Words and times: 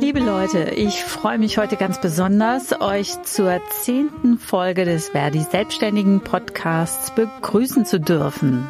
Liebe 0.00 0.20
Leute, 0.20 0.70
ich 0.74 1.04
freue 1.04 1.38
mich 1.38 1.58
heute 1.58 1.76
ganz 1.76 2.00
besonders, 2.00 2.80
euch 2.80 3.22
zur 3.22 3.60
zehnten 3.82 4.38
Folge 4.38 4.84
des 4.84 5.10
Verdi 5.10 5.40
Selbstständigen 5.40 6.20
Podcasts 6.20 7.10
begrüßen 7.10 7.84
zu 7.84 8.00
dürfen. 8.00 8.66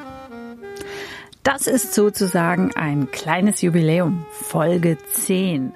Das 1.42 1.66
ist 1.66 1.94
sozusagen 1.94 2.72
ein 2.76 3.10
kleines 3.10 3.62
Jubiläum, 3.62 4.26
Folge 4.30 4.98
10. 5.12 5.72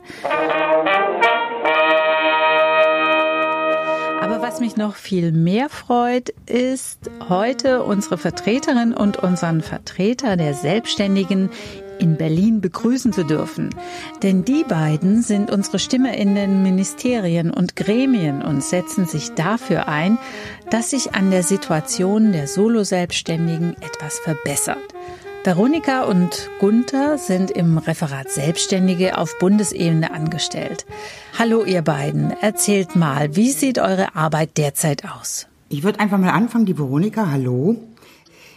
Aber 4.20 4.42
was 4.42 4.60
mich 4.60 4.76
noch 4.76 4.94
viel 4.96 5.32
mehr 5.32 5.68
freut, 5.68 6.28
ist 6.46 7.10
heute 7.28 7.82
unsere 7.82 8.18
Vertreterin 8.18 8.92
und 8.92 9.16
unseren 9.16 9.62
Vertreter 9.62 10.36
der 10.36 10.54
Selbstständigen 10.54 11.50
in 12.02 12.16
Berlin 12.16 12.60
begrüßen 12.60 13.12
zu 13.12 13.24
dürfen. 13.24 13.70
Denn 14.22 14.44
die 14.44 14.64
beiden 14.64 15.22
sind 15.22 15.50
unsere 15.50 15.78
Stimme 15.78 16.16
in 16.18 16.34
den 16.34 16.62
Ministerien 16.62 17.50
und 17.50 17.76
Gremien 17.76 18.42
und 18.42 18.62
setzen 18.62 19.06
sich 19.06 19.32
dafür 19.32 19.88
ein, 19.88 20.18
dass 20.70 20.90
sich 20.90 21.14
an 21.14 21.30
der 21.30 21.44
Situation 21.44 22.32
der 22.32 22.48
Solo-Selbstständigen 22.48 23.76
etwas 23.80 24.18
verbessert. 24.18 24.78
Veronika 25.44 26.04
und 26.04 26.50
Gunther 26.60 27.18
sind 27.18 27.50
im 27.50 27.78
Referat 27.78 28.30
Selbstständige 28.30 29.18
auf 29.18 29.38
Bundesebene 29.40 30.12
angestellt. 30.12 30.86
Hallo 31.36 31.64
ihr 31.64 31.82
beiden, 31.82 32.30
erzählt 32.30 32.94
mal, 32.94 33.34
wie 33.34 33.50
sieht 33.50 33.78
eure 33.78 34.14
Arbeit 34.14 34.56
derzeit 34.56 35.04
aus? 35.04 35.48
Ich 35.68 35.82
würde 35.82 35.98
einfach 35.98 36.18
mal 36.18 36.30
anfangen, 36.30 36.66
die 36.66 36.78
Veronika, 36.78 37.30
hallo. 37.30 37.76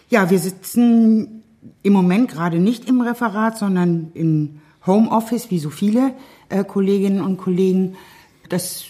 Ja, 0.09 0.29
wir 0.29 0.37
sitzen 0.37 1.34
im 1.83 1.93
Moment 1.93 2.29
gerade 2.29 2.59
nicht 2.59 2.87
im 2.87 3.01
Referat, 3.01 3.57
sondern 3.57 4.11
im 4.13 4.59
Homeoffice, 4.85 5.51
wie 5.51 5.59
so 5.59 5.69
viele 5.69 6.13
äh, 6.49 6.63
Kolleginnen 6.63 7.21
und 7.21 7.37
Kollegen. 7.37 7.95
Das 8.49 8.85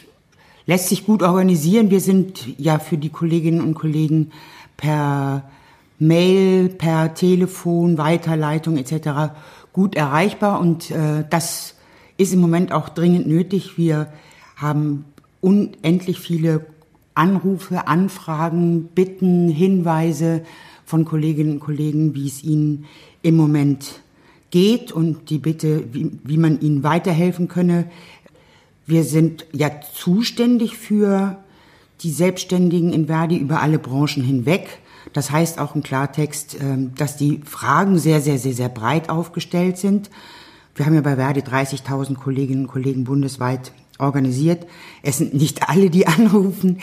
lässt 0.66 0.90
sich 0.90 1.06
gut 1.06 1.24
organisieren. 1.24 1.90
Wir 1.90 2.02
sind 2.02 2.60
ja 2.60 2.80
für 2.80 2.98
die 2.98 3.10
Kolleginnen 3.10 3.62
und 3.62 3.76
Kollegen 3.76 4.32
per 4.78 5.44
Mail, 6.00 6.70
per 6.70 7.14
Telefon, 7.14 7.98
Weiterleitung 7.98 8.78
etc. 8.78 9.34
gut 9.72 9.96
erreichbar 9.96 10.60
und 10.60 10.92
äh, 10.92 11.24
das 11.30 11.76
ist 12.18 12.34
im 12.34 12.40
Moment 12.40 12.72
auch 12.72 12.90
dringend 12.90 13.28
nötig. 13.28 13.78
Wir 13.78 14.08
haben 14.56 15.06
unendlich 15.42 16.20
viele 16.20 16.66
Anrufe, 17.14 17.88
Anfragen, 17.88 18.90
Bitten, 18.94 19.50
Hinweise 19.50 20.44
von 20.86 21.06
Kolleginnen 21.06 21.54
und 21.54 21.60
Kollegen, 21.60 22.16
wie 22.16 22.28
es 22.28 22.44
ihnen 22.44 22.86
im 23.22 23.36
Moment 23.36 24.02
geht 24.52 24.92
und 24.92 25.30
die 25.30 25.40
Bitte, 25.40 25.84
wie, 25.92 26.12
wie 26.24 26.38
man 26.38 26.62
ihnen 26.62 26.84
weiterhelfen 26.84 27.48
könne. 27.48 27.90
Wir 28.86 29.04
sind 29.04 29.46
ja 29.52 29.70
zuständig 29.94 30.78
für 30.78 31.38
die 32.02 32.12
Selbstständigen 32.12 32.94
in 32.94 33.08
Verdi 33.08 33.38
über 33.38 33.62
alle 33.62 33.80
Branchen 33.80 34.24
hinweg. 34.24 34.80
Das 35.14 35.32
heißt 35.32 35.60
auch 35.60 35.76
im 35.76 35.84
Klartext, 35.84 36.58
ähm, 36.62 36.94
dass 36.96 37.18
die 37.18 37.42
Fragen 37.46 37.98
sehr, 37.98 38.22
sehr, 38.22 38.38
sehr, 38.38 38.54
sehr 38.54 38.70
breit 38.70 39.10
aufgestellt 39.10 39.78
sind. 39.78 40.10
Wir 40.76 40.86
haben 40.86 40.94
ja 40.94 41.02
bei 41.02 41.16
Verdi 41.16 41.40
30.000 41.40 42.16
Kolleginnen 42.16 42.66
und 42.66 42.72
Kollegen 42.72 43.06
bundesweit 43.06 43.72
organisiert. 43.98 44.68
Es 45.04 45.18
sind 45.18 45.34
nicht 45.34 45.70
alle, 45.70 45.90
die 45.90 46.06
anrufen. 46.08 46.80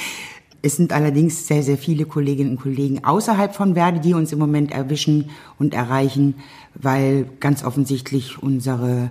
Es 0.65 0.77
sind 0.77 0.93
allerdings 0.93 1.49
sehr, 1.49 1.65
sehr 1.65 1.77
viele 1.77 2.07
Kolleginnen 2.07 2.53
und 2.53 2.61
Kollegen 2.61 3.05
außerhalb 3.05 3.55
von 3.55 3.75
Verdi, 3.75 4.01
die 4.01 4.15
uns 4.15 4.33
im 4.33 4.39
Moment 4.39 4.71
erwischen 4.71 5.31
und 5.59 5.75
erreichen, 5.75 6.37
weil 6.75 7.27
ganz 7.41 7.65
offensichtlich 7.65 8.41
unsere 8.41 9.11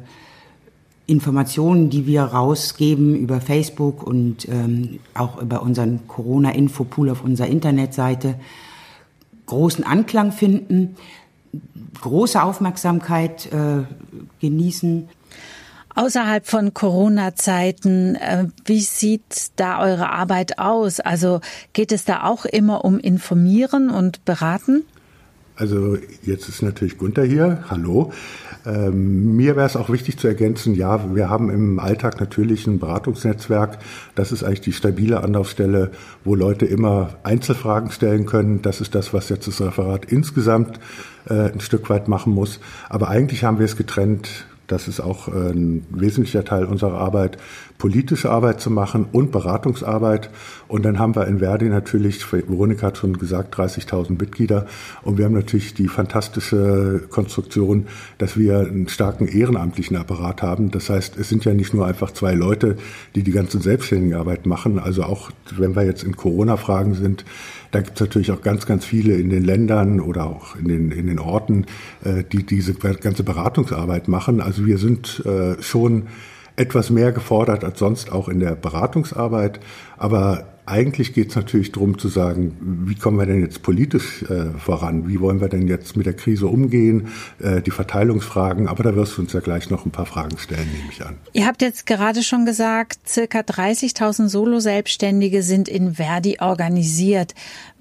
Informationen, 1.08 1.89
die 1.89 2.08
wir 2.08 2.23
rausgeben 2.23 3.15
über 3.15 3.42
Facebook 3.42 4.02
und 4.02 4.48
ähm, 4.48 4.99
auch 5.14 5.42
über 5.42 5.61
unseren 5.61 6.08
Corona-Infopool 6.08 7.09
auf 7.09 7.21
unserer 7.21 7.48
Internetseite, 7.48 8.36
großen 9.47 9.83
Anklang 9.83 10.31
finden, 10.31 10.95
große 11.99 12.42
Aufmerksamkeit 12.42 13.52
äh, 13.52 13.83
genießen. 14.39 15.09
Außerhalb 15.95 16.47
von 16.47 16.73
Corona-Zeiten, 16.73 18.15
äh, 18.15 18.45
wie 18.65 18.81
sieht 18.81 19.52
da 19.57 19.81
eure 19.81 20.09
Arbeit 20.09 20.57
aus? 20.57 20.99
Also 20.99 21.41
geht 21.73 21.91
es 21.91 22.05
da 22.05 22.23
auch 22.23 22.45
immer 22.45 22.85
um 22.85 22.99
Informieren 22.99 23.89
und 23.89 24.23
Beraten? 24.23 24.83
Also 25.55 25.97
jetzt 26.23 26.49
ist 26.49 26.61
natürlich 26.61 26.97
Gunther 26.97 27.23
hier. 27.23 27.65
Hallo. 27.69 28.13
Ähm, 28.65 29.35
mir 29.35 29.55
wäre 29.55 29.65
es 29.65 29.75
auch 29.75 29.89
wichtig 29.89 30.17
zu 30.17 30.27
ergänzen, 30.27 30.75
ja, 30.75 31.15
wir 31.15 31.29
haben 31.29 31.49
im 31.49 31.79
Alltag 31.79 32.19
natürlich 32.19 32.67
ein 32.67 32.79
Beratungsnetzwerk. 32.79 33.79
Das 34.15 34.31
ist 34.31 34.43
eigentlich 34.43 34.61
die 34.61 34.73
stabile 34.73 35.23
Anlaufstelle, 35.23 35.91
wo 36.23 36.35
Leute 36.35 36.65
immer 36.65 37.15
Einzelfragen 37.23 37.91
stellen 37.91 38.25
können. 38.25 38.61
Das 38.61 38.81
ist 38.81 38.95
das, 38.95 39.13
was 39.13 39.29
jetzt 39.29 39.47
das 39.47 39.61
Referat 39.61 40.05
insgesamt 40.05 40.79
äh, 41.27 41.52
ein 41.52 41.59
Stück 41.59 41.89
weit 41.89 42.08
machen 42.08 42.33
muss. 42.33 42.59
Aber 42.89 43.09
eigentlich 43.09 43.43
haben 43.43 43.59
wir 43.59 43.65
es 43.65 43.77
getrennt 43.77 44.45
das 44.71 44.87
ist 44.87 44.99
auch 44.99 45.27
äh, 45.27 45.52
ein 45.52 45.86
wesentlicher 45.89 46.45
Teil 46.45 46.65
unserer 46.65 46.98
Arbeit, 46.99 47.37
politische 47.81 48.30
Arbeit 48.30 48.61
zu 48.61 48.69
machen 48.69 49.08
und 49.11 49.31
Beratungsarbeit. 49.31 50.30
Und 50.67 50.86
dann 50.86 50.99
haben 50.99 51.15
wir 51.15 51.25
in 51.25 51.39
Verdi 51.39 51.65
natürlich, 51.65 52.31
Veronika 52.31 52.86
hat 52.86 52.99
schon 52.99 53.17
gesagt, 53.17 53.55
30.000 53.55 54.19
Mitglieder. 54.19 54.67
Und 55.02 55.17
wir 55.17 55.25
haben 55.25 55.33
natürlich 55.33 55.73
die 55.73 55.87
fantastische 55.87 57.02
Konstruktion, 57.09 57.87
dass 58.20 58.37
wir 58.37 58.59
einen 58.59 58.87
starken 58.87 59.27
ehrenamtlichen 59.27 59.97
Apparat 59.97 60.43
haben. 60.43 60.70
Das 60.70 60.91
heißt, 60.91 61.17
es 61.17 61.30
sind 61.30 61.43
ja 61.43 61.55
nicht 61.55 61.73
nur 61.73 61.87
einfach 61.87 62.11
zwei 62.11 62.36
Leute, 62.36 62.77
die 63.15 63.23
die 63.23 63.31
ganze 63.31 63.59
selbstständige 63.59 64.20
Arbeit 64.20 64.45
machen. 64.45 64.77
Also 64.77 65.02
auch, 65.02 65.31
wenn 65.58 65.75
wir 65.75 65.83
jetzt 65.83 66.03
in 66.03 66.15
Corona-Fragen 66.15 66.93
sind, 66.93 67.25
da 67.71 67.81
gibt 67.81 67.95
es 67.95 68.02
natürlich 68.02 68.31
auch 68.31 68.43
ganz, 68.43 68.67
ganz 68.67 68.86
viele 68.86 69.15
in 69.15 69.31
den 69.31 69.43
Ländern 69.43 70.02
oder 70.02 70.27
auch 70.27 70.55
in 70.55 70.67
den, 70.67 70.91
in 70.91 71.08
den 71.08 71.17
Orten, 71.17 71.65
äh, 72.03 72.23
die 72.31 72.43
diese 72.43 72.75
ganze 72.75 73.23
Beratungsarbeit 73.23 74.08
machen. 74.08 74.39
Also 74.39 74.67
wir 74.67 74.77
sind 74.77 75.23
äh, 75.25 75.59
schon 75.64 76.03
etwas 76.56 76.89
mehr 76.89 77.12
gefordert 77.12 77.64
als 77.64 77.80
sonst 77.80 78.12
auch 78.12 78.30
in 78.30 78.39
der 78.39 78.56
Beratungsarbeit. 78.56 79.60
Aber 79.98 80.48
eigentlich 80.66 81.14
geht 81.14 81.30
es 81.30 81.36
natürlich 81.36 81.72
darum 81.72 81.98
zu 81.98 82.08
sagen, 82.08 82.56
wie 82.86 82.95
kommen 82.95 83.17
wir 83.17 83.26
denn 83.26 83.42
jetzt 83.42 83.62
politisch 83.62 84.23
äh, 84.23 84.52
voran? 84.58 85.08
Wie 85.10 85.20
wollen 85.20 85.42
wir 85.42 85.50
denn 85.50 85.67
jetzt 85.67 85.98
mit 85.98 86.06
der 86.06 86.14
Krise 86.14 86.48
umgehen? 86.48 87.08
Äh, 87.39 87.62
die 87.62 87.72
Verteilungsfragen, 87.72 88.67
aber 88.67 88.84
da 88.84 88.95
wirst 88.95 89.17
du 89.17 89.22
uns 89.22 89.34
ja 89.34 89.39
gleich 89.39 89.70
noch 89.70 89.86
ein 89.86 89.92
paar 89.92 90.06
Fragen 90.06 90.38
stellen, 90.38 90.67
nehme 90.72 90.89
ich 90.92 91.06
an. 91.06 91.17
Ihr 91.34 91.48
habt 91.48 91.62
jetzt 91.62 91.86
gerade 91.86 92.23
schon 92.23 92.45
gesagt, 92.45 93.08
circa 93.08 93.39
30.000 93.39 94.30
Solo-Selbstständige 94.30 95.44
sind 95.44 95.68
in 95.68 95.95
Verdi 95.95 96.38
organisiert. 96.39 97.33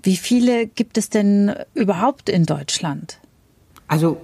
Wie 0.03 0.17
viele 0.17 0.67
gibt 0.67 0.99
es 0.99 1.11
denn 1.11 1.55
überhaupt 1.75 2.29
in 2.29 2.47
Deutschland? 2.47 3.21
Also 3.87 4.21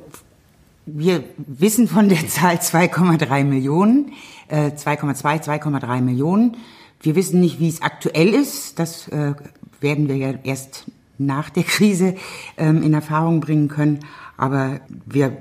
wir 0.87 1.25
wissen 1.37 1.89
von 1.89 2.09
der 2.09 2.27
Zahl 2.29 2.57
2,3 2.57 3.45
Millionen, 3.45 4.13
äh, 4.49 4.71
2,2, 4.71 5.45
2,3 5.45 6.01
Millionen. 6.01 6.57
Wir 7.01 7.15
wissen 7.15 7.41
nicht, 7.41 7.61
wie 7.61 7.69
es 7.69 7.83
aktuell 7.83 8.29
ist. 8.29 8.79
Das 8.79 9.09
äh, 9.09 9.35
werden 9.81 10.09
wir 10.09 10.17
ja 10.17 10.35
erst 10.45 10.85
nach 11.19 11.51
der 11.51 11.65
Krise 11.65 12.15
ähm, 12.57 12.83
in 12.83 12.95
Erfahrung 12.95 13.41
bringen 13.41 13.69
können. 13.69 14.01
Aber 14.37 14.81
wir 15.05 15.37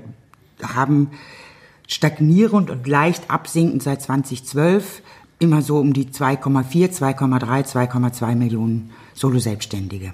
haben 0.62 1.10
stagnierend 1.86 2.70
und 2.70 2.86
leicht 2.86 3.30
absinkend 3.30 3.82
seit 3.82 4.02
2012 4.02 5.02
immer 5.38 5.62
so 5.62 5.78
um 5.78 5.92
die 5.92 6.06
2,4, 6.06 6.98
2,3, 6.98 7.90
2,2 7.90 8.34
Millionen 8.34 8.90
Solo-Selbstständige. 9.14 10.12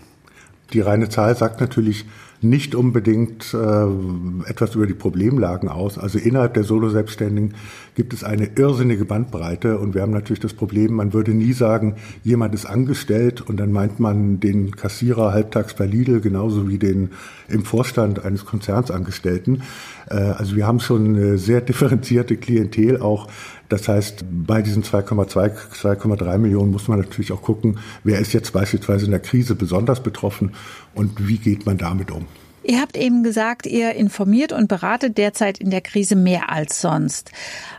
Die 0.72 0.80
reine 0.80 1.08
Zahl 1.08 1.36
sagt 1.36 1.60
natürlich 1.60 2.06
nicht 2.42 2.74
unbedingt 2.74 3.54
äh, 3.54 4.48
etwas 4.50 4.74
über 4.74 4.86
die 4.86 4.94
Problemlagen 4.94 5.68
aus. 5.68 5.96
Also 5.96 6.18
innerhalb 6.18 6.54
der 6.54 6.64
Solo-Selbstständigen 6.64 7.54
gibt 7.94 8.12
es 8.12 8.24
eine 8.24 8.48
irrsinnige 8.56 9.04
Bandbreite 9.04 9.78
und 9.78 9.94
wir 9.94 10.02
haben 10.02 10.12
natürlich 10.12 10.40
das 10.40 10.52
Problem, 10.52 10.94
man 10.94 11.12
würde 11.12 11.32
nie 11.32 11.52
sagen, 11.52 11.94
jemand 12.24 12.54
ist 12.54 12.66
angestellt 12.66 13.40
und 13.40 13.58
dann 13.58 13.70
meint 13.70 14.00
man 14.00 14.40
den 14.40 14.74
Kassierer 14.74 15.32
halbtags 15.32 15.74
bei 15.74 15.86
Lidl 15.86 16.20
genauso 16.20 16.68
wie 16.68 16.78
den 16.78 17.10
im 17.48 17.64
Vorstand 17.64 18.24
eines 18.24 18.44
Konzerns 18.44 18.90
Angestellten. 18.90 19.62
Äh, 20.10 20.16
also 20.16 20.56
wir 20.56 20.66
haben 20.66 20.80
schon 20.80 21.14
eine 21.14 21.38
sehr 21.38 21.60
differenzierte 21.72 22.36
Klientel 22.36 23.00
auch. 23.00 23.28
Das 23.72 23.88
heißt, 23.88 24.26
bei 24.30 24.60
diesen 24.60 24.82
2,2, 24.82 25.50
2,3 25.72 26.36
Millionen 26.36 26.72
muss 26.72 26.88
man 26.88 27.00
natürlich 27.00 27.32
auch 27.32 27.40
gucken, 27.40 27.78
wer 28.04 28.18
ist 28.18 28.34
jetzt 28.34 28.52
beispielsweise 28.52 29.06
in 29.06 29.12
der 29.12 29.20
Krise 29.20 29.54
besonders 29.54 30.02
betroffen 30.02 30.52
und 30.94 31.26
wie 31.26 31.38
geht 31.38 31.64
man 31.64 31.78
damit 31.78 32.10
um? 32.10 32.26
Ihr 32.64 32.82
habt 32.82 32.98
eben 32.98 33.22
gesagt, 33.22 33.64
ihr 33.64 33.94
informiert 33.94 34.52
und 34.52 34.68
beratet 34.68 35.16
derzeit 35.16 35.56
in 35.56 35.70
der 35.70 35.80
Krise 35.80 36.16
mehr 36.16 36.50
als 36.50 36.82
sonst. 36.82 37.32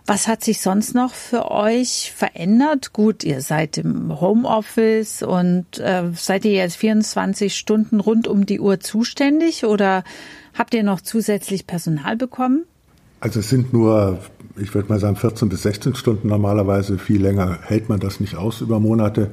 Was 0.08 0.28
hat 0.28 0.44
sich 0.44 0.62
sonst 0.62 0.96
noch 0.96 1.14
für 1.14 1.52
euch 1.52 2.12
verändert? 2.16 2.92
Gut, 2.92 3.24
ihr 3.24 3.42
seid 3.42 3.78
im 3.78 4.20
Homeoffice 4.20 5.22
und 5.22 5.78
äh, 5.78 6.06
seid 6.16 6.44
ihr 6.44 6.54
jetzt 6.54 6.78
24 6.78 7.56
Stunden 7.56 8.00
rund 8.00 8.28
um 8.28 8.48
die 8.48 8.60
Uhr 8.60 8.80
zuständig 8.80 9.64
oder 9.64 10.04
habt 10.56 10.74
ihr 10.74 10.82
noch 10.82 11.02
zusätzlich 11.02 11.68
Personal 11.68 12.18
bekommen? 12.18 12.66
Also 13.20 13.42
es 13.42 13.50
sind 13.50 13.72
nur, 13.72 14.20
ich 14.56 14.74
würde 14.74 14.90
mal 14.90 15.00
sagen, 15.00 15.16
14 15.16 15.50
bis 15.50 15.64
16 15.64 15.96
Stunden 15.96 16.28
normalerweise. 16.28 16.98
Viel 16.98 17.22
länger 17.22 17.60
hält 17.62 17.90
man 17.90 18.00
das 18.00 18.20
nicht 18.20 18.36
aus 18.36 18.62
über 18.62 18.80
Monate. 18.80 19.32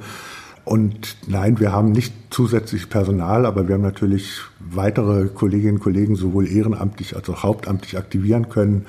Und 0.63 1.17
nein, 1.27 1.59
wir 1.59 1.71
haben 1.71 1.91
nicht 1.91 2.13
zusätzlich 2.29 2.89
Personal, 2.89 3.45
aber 3.45 3.67
wir 3.67 3.75
haben 3.75 3.81
natürlich 3.81 4.41
weitere 4.59 5.27
Kolleginnen 5.27 5.75
und 5.75 5.83
Kollegen 5.83 6.15
sowohl 6.15 6.47
ehrenamtlich 6.47 7.15
als 7.15 7.29
auch 7.29 7.43
hauptamtlich 7.43 7.97
aktivieren 7.97 8.49
können. 8.49 8.85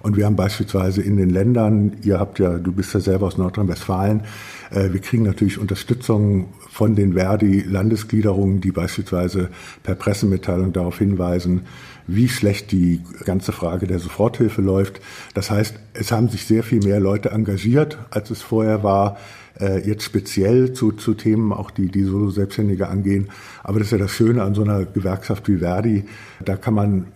Und 0.00 0.16
wir 0.16 0.26
haben 0.26 0.36
beispielsweise 0.36 1.02
in 1.02 1.16
den 1.16 1.30
Ländern, 1.30 1.96
ihr 2.04 2.20
habt 2.20 2.38
ja, 2.38 2.58
du 2.58 2.70
bist 2.70 2.94
ja 2.94 3.00
selber 3.00 3.26
aus 3.26 3.38
Nordrhein-Westfalen, 3.38 4.22
äh, 4.70 4.92
wir 4.92 5.00
kriegen 5.00 5.24
natürlich 5.24 5.58
Unterstützung 5.58 6.50
von 6.70 6.94
den 6.94 7.14
Verdi-Landesgliederungen, 7.14 8.60
die 8.60 8.70
beispielsweise 8.70 9.48
per 9.82 9.96
Pressemitteilung 9.96 10.72
darauf 10.72 10.98
hinweisen, 10.98 11.62
wie 12.06 12.28
schlecht 12.28 12.72
die 12.72 13.02
ganze 13.24 13.52
Frage 13.52 13.86
der 13.86 13.98
Soforthilfe 13.98 14.62
läuft. 14.62 15.00
Das 15.34 15.50
heißt, 15.50 15.74
es 15.94 16.12
haben 16.12 16.28
sich 16.28 16.44
sehr 16.44 16.62
viel 16.62 16.82
mehr 16.82 17.00
Leute 17.00 17.30
engagiert, 17.30 17.98
als 18.10 18.30
es 18.30 18.42
vorher 18.42 18.82
war 18.82 19.16
äh, 19.60 19.86
jetzt 19.86 20.04
speziell 20.04 20.72
zu, 20.72 20.92
zu 20.92 21.14
Themen, 21.14 21.52
auch 21.52 21.70
die, 21.70 21.88
die 21.88 22.04
Solo-Selbstständige 22.04 22.88
angehen. 22.88 23.28
Aber 23.62 23.78
das 23.78 23.88
ist 23.88 23.92
ja 23.92 23.98
das 23.98 24.12
Schöne 24.12 24.42
an 24.42 24.54
so 24.54 24.62
einer 24.62 24.84
Gewerkschaft 24.84 25.48
wie 25.48 25.58
Verdi. 25.58 26.04
Da 26.44 26.56
kann 26.56 26.74
man 26.74 27.06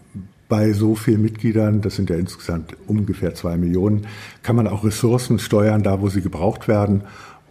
bei 0.48 0.72
so 0.72 0.96
vielen 0.96 1.22
Mitgliedern, 1.22 1.80
das 1.80 1.94
sind 1.96 2.10
ja 2.10 2.16
insgesamt 2.16 2.76
ungefähr 2.88 3.34
zwei 3.34 3.56
Millionen, 3.56 4.06
kann 4.42 4.56
man 4.56 4.66
auch 4.66 4.84
Ressourcen 4.84 5.38
steuern, 5.38 5.84
da 5.84 6.00
wo 6.00 6.08
sie 6.08 6.22
gebraucht 6.22 6.66
werden. 6.66 7.02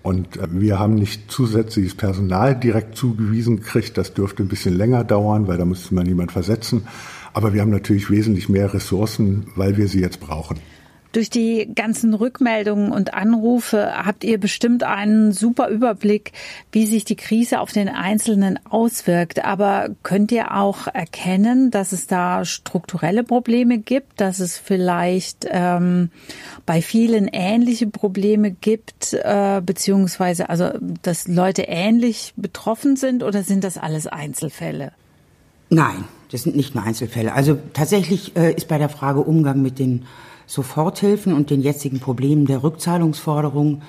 Und 0.01 0.37
äh, 0.37 0.47
wir 0.51 0.79
haben 0.79 0.95
nicht 0.95 1.31
zusätzliches 1.31 1.95
Personal 1.95 2.55
direkt 2.55 2.95
zugewiesen 2.95 3.57
gekriegt. 3.57 3.97
Das 3.97 4.13
dürfte 4.13 4.43
ein 4.43 4.49
bisschen 4.49 4.75
länger 4.75 5.03
dauern, 5.03 5.47
weil 5.47 5.57
da 5.57 5.65
müsste 5.65 5.93
man 5.93 6.05
niemand 6.05 6.31
versetzen. 6.31 6.87
Aber 7.33 7.53
wir 7.53 7.61
haben 7.61 7.71
natürlich 7.71 8.09
wesentlich 8.09 8.49
mehr 8.49 8.73
Ressourcen, 8.73 9.47
weil 9.55 9.77
wir 9.77 9.87
sie 9.87 10.01
jetzt 10.01 10.19
brauchen. 10.19 10.59
Durch 11.11 11.31
die 11.31 11.67
ganzen 11.73 12.13
Rückmeldungen 12.13 12.91
und 12.91 13.15
Anrufe 13.15 13.93
habt 14.05 14.23
ihr 14.23 14.39
bestimmt 14.39 14.83
einen 14.83 15.31
super 15.31 15.69
Überblick, 15.69 16.33
wie 16.71 16.85
sich 16.85 17.03
die 17.03 17.15
Krise 17.15 17.61
auf 17.61 17.71
den 17.71 17.89
Einzelnen 17.89 18.59
auswirkt. 18.69 19.43
Aber 19.43 19.89
könnt 20.03 20.31
ihr 20.31 20.55
auch 20.55 20.85
erkennen, 20.85 21.71
dass 21.71 21.93
es 21.93 22.05
da 22.05 22.45
strukturelle 22.45 23.23
Probleme 23.23 23.79
gibt, 23.79 24.21
dass 24.21 24.39
es 24.39 24.59
vielleicht 24.59 25.47
ähm, 25.49 26.11
bei 26.67 26.83
vielen 26.83 27.27
ähnliche 27.27 27.87
Probleme 27.87 28.51
gibt, 28.51 29.13
äh, 29.13 29.63
beziehungsweise 29.65 30.47
also 30.51 30.69
dass 31.01 31.27
Leute 31.27 31.63
ähnlich 31.63 32.33
betroffen 32.35 32.97
sind 32.97 33.23
oder 33.23 33.41
sind 33.41 33.63
das 33.63 33.79
alles 33.79 34.05
Einzelfälle? 34.05 34.91
Nein, 35.71 36.03
das 36.31 36.43
sind 36.43 36.55
nicht 36.55 36.75
nur 36.75 36.83
Einzelfälle. 36.83 37.33
Also 37.33 37.57
tatsächlich 37.73 38.35
äh, 38.35 38.53
ist 38.53 38.67
bei 38.67 38.77
der 38.77 38.89
Frage 38.89 39.21
Umgang 39.21 39.61
mit 39.61 39.79
den 39.79 40.05
Soforthilfen 40.45 41.33
und 41.33 41.49
den 41.49 41.61
jetzigen 41.61 41.99
Problemen 41.99 42.45
der 42.45 42.63
Rückzahlungsforderung 42.63 43.81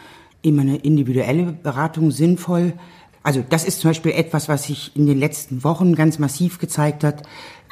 immer 0.43 0.63
eine 0.63 0.77
individuelle 0.77 1.53
Beratung 1.53 2.11
sinnvoll. 2.11 2.75
Also 3.23 3.45
das 3.49 3.65
ist 3.65 3.81
zum 3.81 3.91
Beispiel 3.91 4.13
etwas, 4.13 4.49
was 4.49 4.65
sich 4.65 4.97
in 4.97 5.07
den 5.07 5.19
letzten 5.19 5.65
Wochen 5.65 5.95
ganz 5.95 6.19
massiv 6.19 6.59
gezeigt 6.59 7.05
hat. 7.05 7.23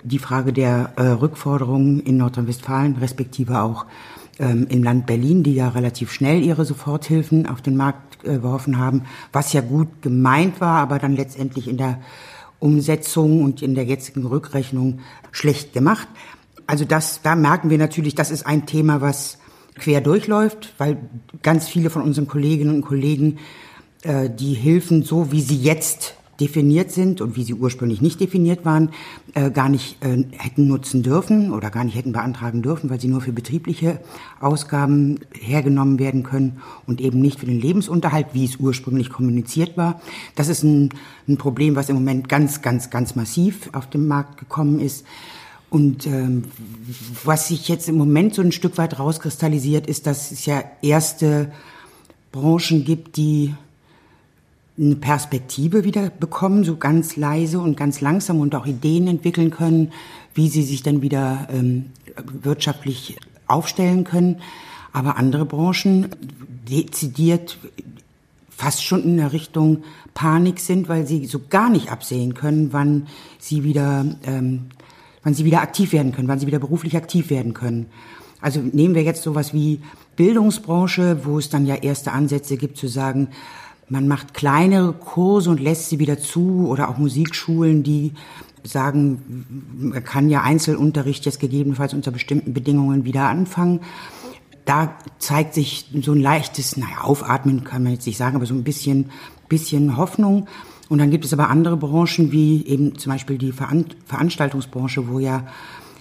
Die 0.05 0.19
Frage 0.19 0.53
der 0.53 0.93
äh, 0.97 1.03
Rückforderungen 1.03 2.01
in 2.01 2.19
Nordrhein-Westfalen, 2.19 2.97
respektive 2.97 3.63
auch 3.63 3.87
ähm, 4.39 4.67
im 4.71 4.83
Land 4.83 5.07
Berlin, 5.07 5.43
die 5.43 5.55
ja 5.55 5.69
relativ 5.69 6.13
schnell 6.13 6.43
ihre 6.43 6.65
Soforthilfen 6.65 7.47
auf 7.47 7.63
den 7.63 7.77
Markt 7.77 8.25
äh, 8.25 8.35
geworfen 8.35 8.79
haben, 8.79 9.03
was 9.33 9.53
ja 9.53 9.61
gut 9.61 10.03
gemeint 10.03 10.61
war, 10.61 10.81
aber 10.81 10.99
dann 10.99 11.17
letztendlich 11.17 11.69
in 11.69 11.79
der 11.79 11.99
Umsetzung 12.61 13.43
und 13.43 13.63
in 13.63 13.75
der 13.75 13.85
jetzigen 13.85 14.27
Rückrechnung 14.27 15.01
schlecht 15.31 15.73
gemacht. 15.73 16.09
Also 16.67 16.85
das, 16.85 17.23
da 17.23 17.35
merken 17.35 17.71
wir 17.71 17.79
natürlich, 17.79 18.15
das 18.15 18.31
ist 18.31 18.47
ein 18.47 18.67
Thema, 18.67 19.01
was 19.01 19.39
quer 19.79 20.01
durchläuft, 20.01 20.75
weil 20.79 20.99
ganz 21.43 21.69
viele 21.69 21.91
von 21.91 22.03
unseren 22.03 22.27
Kolleginnen 22.27 22.75
und 22.75 22.83
Kollegen 22.83 23.39
äh, 24.03 24.29
die 24.29 24.55
Hilfen, 24.55 25.03
so 25.03 25.33
wie 25.33 25.41
sie 25.41 25.57
jetzt 25.57 26.15
definiert 26.41 26.93
sind 26.93 27.21
und 27.21 27.37
wie 27.37 27.43
sie 27.43 27.55
ursprünglich 27.55 28.01
nicht 28.01 28.21
definiert 28.21 28.65
waren, 28.65 28.91
äh, 29.35 29.51
gar 29.51 29.69
nicht 29.69 30.03
äh, 30.05 30.25
hätten 30.37 30.69
nutzen 30.69 31.03
dürfen 31.03 31.53
oder 31.53 31.71
gar 31.71 31.85
nicht 31.85 31.97
hätten 31.97 32.13
beantragen 32.13 32.63
dürfen, 32.63 32.91
weil 32.91 33.01
sie 33.01 33.09
nur 33.09 33.21
für 33.21 33.33
betriebliche 33.33 34.01
Ausgaben 34.41 35.19
hergenommen 35.33 35.99
werden 35.99 36.23
können 36.23 36.61
und 36.87 37.01
eben 37.01 37.21
nicht 37.21 37.41
für 37.41 37.47
den 37.47 37.61
Lebensunterhalt, 37.61 38.29
wie 38.33 38.45
es 38.45 38.57
ursprünglich 38.57 39.11
kommuniziert 39.11 39.77
war. 39.77 40.01
Das 40.37 40.49
ist 40.49 40.63
ein, 40.63 40.91
ein 41.27 41.39
Problem, 41.39 41.75
was 41.75 41.89
im 41.89 41.97
Moment 41.97 42.29
ganz, 42.29 42.63
ganz, 42.63 42.91
ganz 42.91 43.17
massiv 43.17 43.71
auf 43.73 43.91
den 43.91 44.07
Markt 44.07 44.39
gekommen 44.39 44.79
ist. 44.79 45.05
Und 45.71 46.07
ähm, 46.07 46.45
was 47.25 47.49
sich 47.49 47.69
jetzt 47.69 47.89
im 47.89 47.97
Moment 47.97 48.35
so 48.35 48.43
ein 48.43 48.53
Stück 48.53 48.79
weit 48.79 48.99
rauskristallisiert, 48.99 49.87
ist, 49.87 50.07
dass 50.07 50.31
es 50.31 50.47
ja 50.47 50.63
erste 50.83 51.53
Branchen 52.33 52.85
gibt, 52.85 53.17
die 53.17 53.55
eine 54.79 54.97
Perspektive 54.97 55.85
wieder 55.85 56.11
bekommen, 56.11 56.65
so 56.65 56.77
ganz 56.77 57.17
leise 57.17 57.61
und 57.61 57.77
ganz 57.77 58.01
langsam 58.01 58.41
und 58.41 58.55
auch 58.55 58.67
Ideen 58.67 59.09
entwickeln 59.09 59.51
können, 59.51 59.93
wie 60.35 60.49
sie 60.49 60.63
sich 60.63 60.83
dann 60.83 61.03
wieder 61.03 61.49
ähm, 61.51 61.87
wirtschaftlich 62.43 63.17
aufstellen 63.47 64.05
können. 64.05 64.37
Aber 64.93 65.17
andere 65.17 65.45
Branchen 65.45 66.09
dezidiert 66.69 67.59
fast 68.51 68.85
schon 68.85 69.03
in 69.05 69.17
der 69.17 69.33
Richtung 69.33 69.85
Panik 70.15 70.61
sind, 70.61 70.89
weil 70.89 71.07
sie 71.07 71.27
so 71.27 71.41
gar 71.49 71.71
nicht 71.71 71.91
absehen 71.91 72.35
können, 72.35 72.73
wann 72.73 73.07
sie 73.39 73.65
wieder 73.65 74.05
ähm, 74.25 74.67
wann 75.23 75.35
sie 75.35 75.45
wieder 75.45 75.61
aktiv 75.61 75.93
werden 75.93 76.13
können, 76.13 76.29
wann 76.29 76.39
sie 76.39 76.47
wieder 76.47 76.59
beruflich 76.59 76.97
aktiv 76.97 77.31
werden 77.31 77.55
können. 77.55 77.87
Also 78.41 78.61
nehmen 78.61 78.95
wir 78.95 79.03
jetzt 79.03 79.23
sowas 79.23 79.53
wie 79.53 79.81
Bildungsbranche, 80.17 81.25
wo 81.25 81.39
es 81.39 81.49
dann 81.49 81.67
ja 81.67 81.75
erste 81.75 82.13
Ansätze 82.13 82.57
gibt 82.57 82.77
zu 82.79 82.89
sagen, 82.89 83.29
man 83.89 84.09
macht 84.09 84.35
kleinere 84.35 84.93
Kurse 84.93 85.51
und 85.51 85.61
lässt 85.61 85.89
sie 85.89 85.99
wieder 85.99 86.19
zu 86.19 86.67
oder 86.69 86.89
auch 86.89 86.99
Musikschulen, 86.99 87.83
die 87.83 88.13
sagen, 88.63 89.47
man 89.79 90.05
kann 90.05 90.29
ja 90.29 90.43
Einzelunterricht 90.43 91.25
jetzt 91.25 91.41
gegebenenfalls 91.41 91.95
unter 91.95 92.11
bestimmten 92.11 92.53
Bedingungen 92.53 93.05
wieder 93.05 93.29
anfangen. 93.29 93.81
Da 94.65 94.95
zeigt 95.19 95.55
sich 95.55 95.87
so 96.03 96.13
ein 96.13 96.21
leichtes, 96.21 96.77
naja, 96.77 97.03
Aufatmen 97.03 97.65
kann 97.65 97.83
man 97.83 97.93
jetzt 97.93 98.07
nicht 98.07 98.19
sagen, 98.19 98.37
aber 98.37 98.47
so 98.47 98.55
ein 98.55 98.65
bisschen, 98.65 99.11
bisschen 99.49 99.97
Hoffnung. 99.97 100.47
Und 100.89 100.99
dann 100.99 101.11
gibt 101.11 101.25
es 101.25 101.33
aber 101.33 101.49
andere 101.49 101.77
Branchen, 101.77 102.33
wie 102.33 102.67
eben 102.67 102.99
zum 102.99 103.13
Beispiel 103.13 103.39
die 103.39 103.53
Veranstaltungsbranche, 103.53 105.09
wo 105.09 105.19
ja 105.19 105.47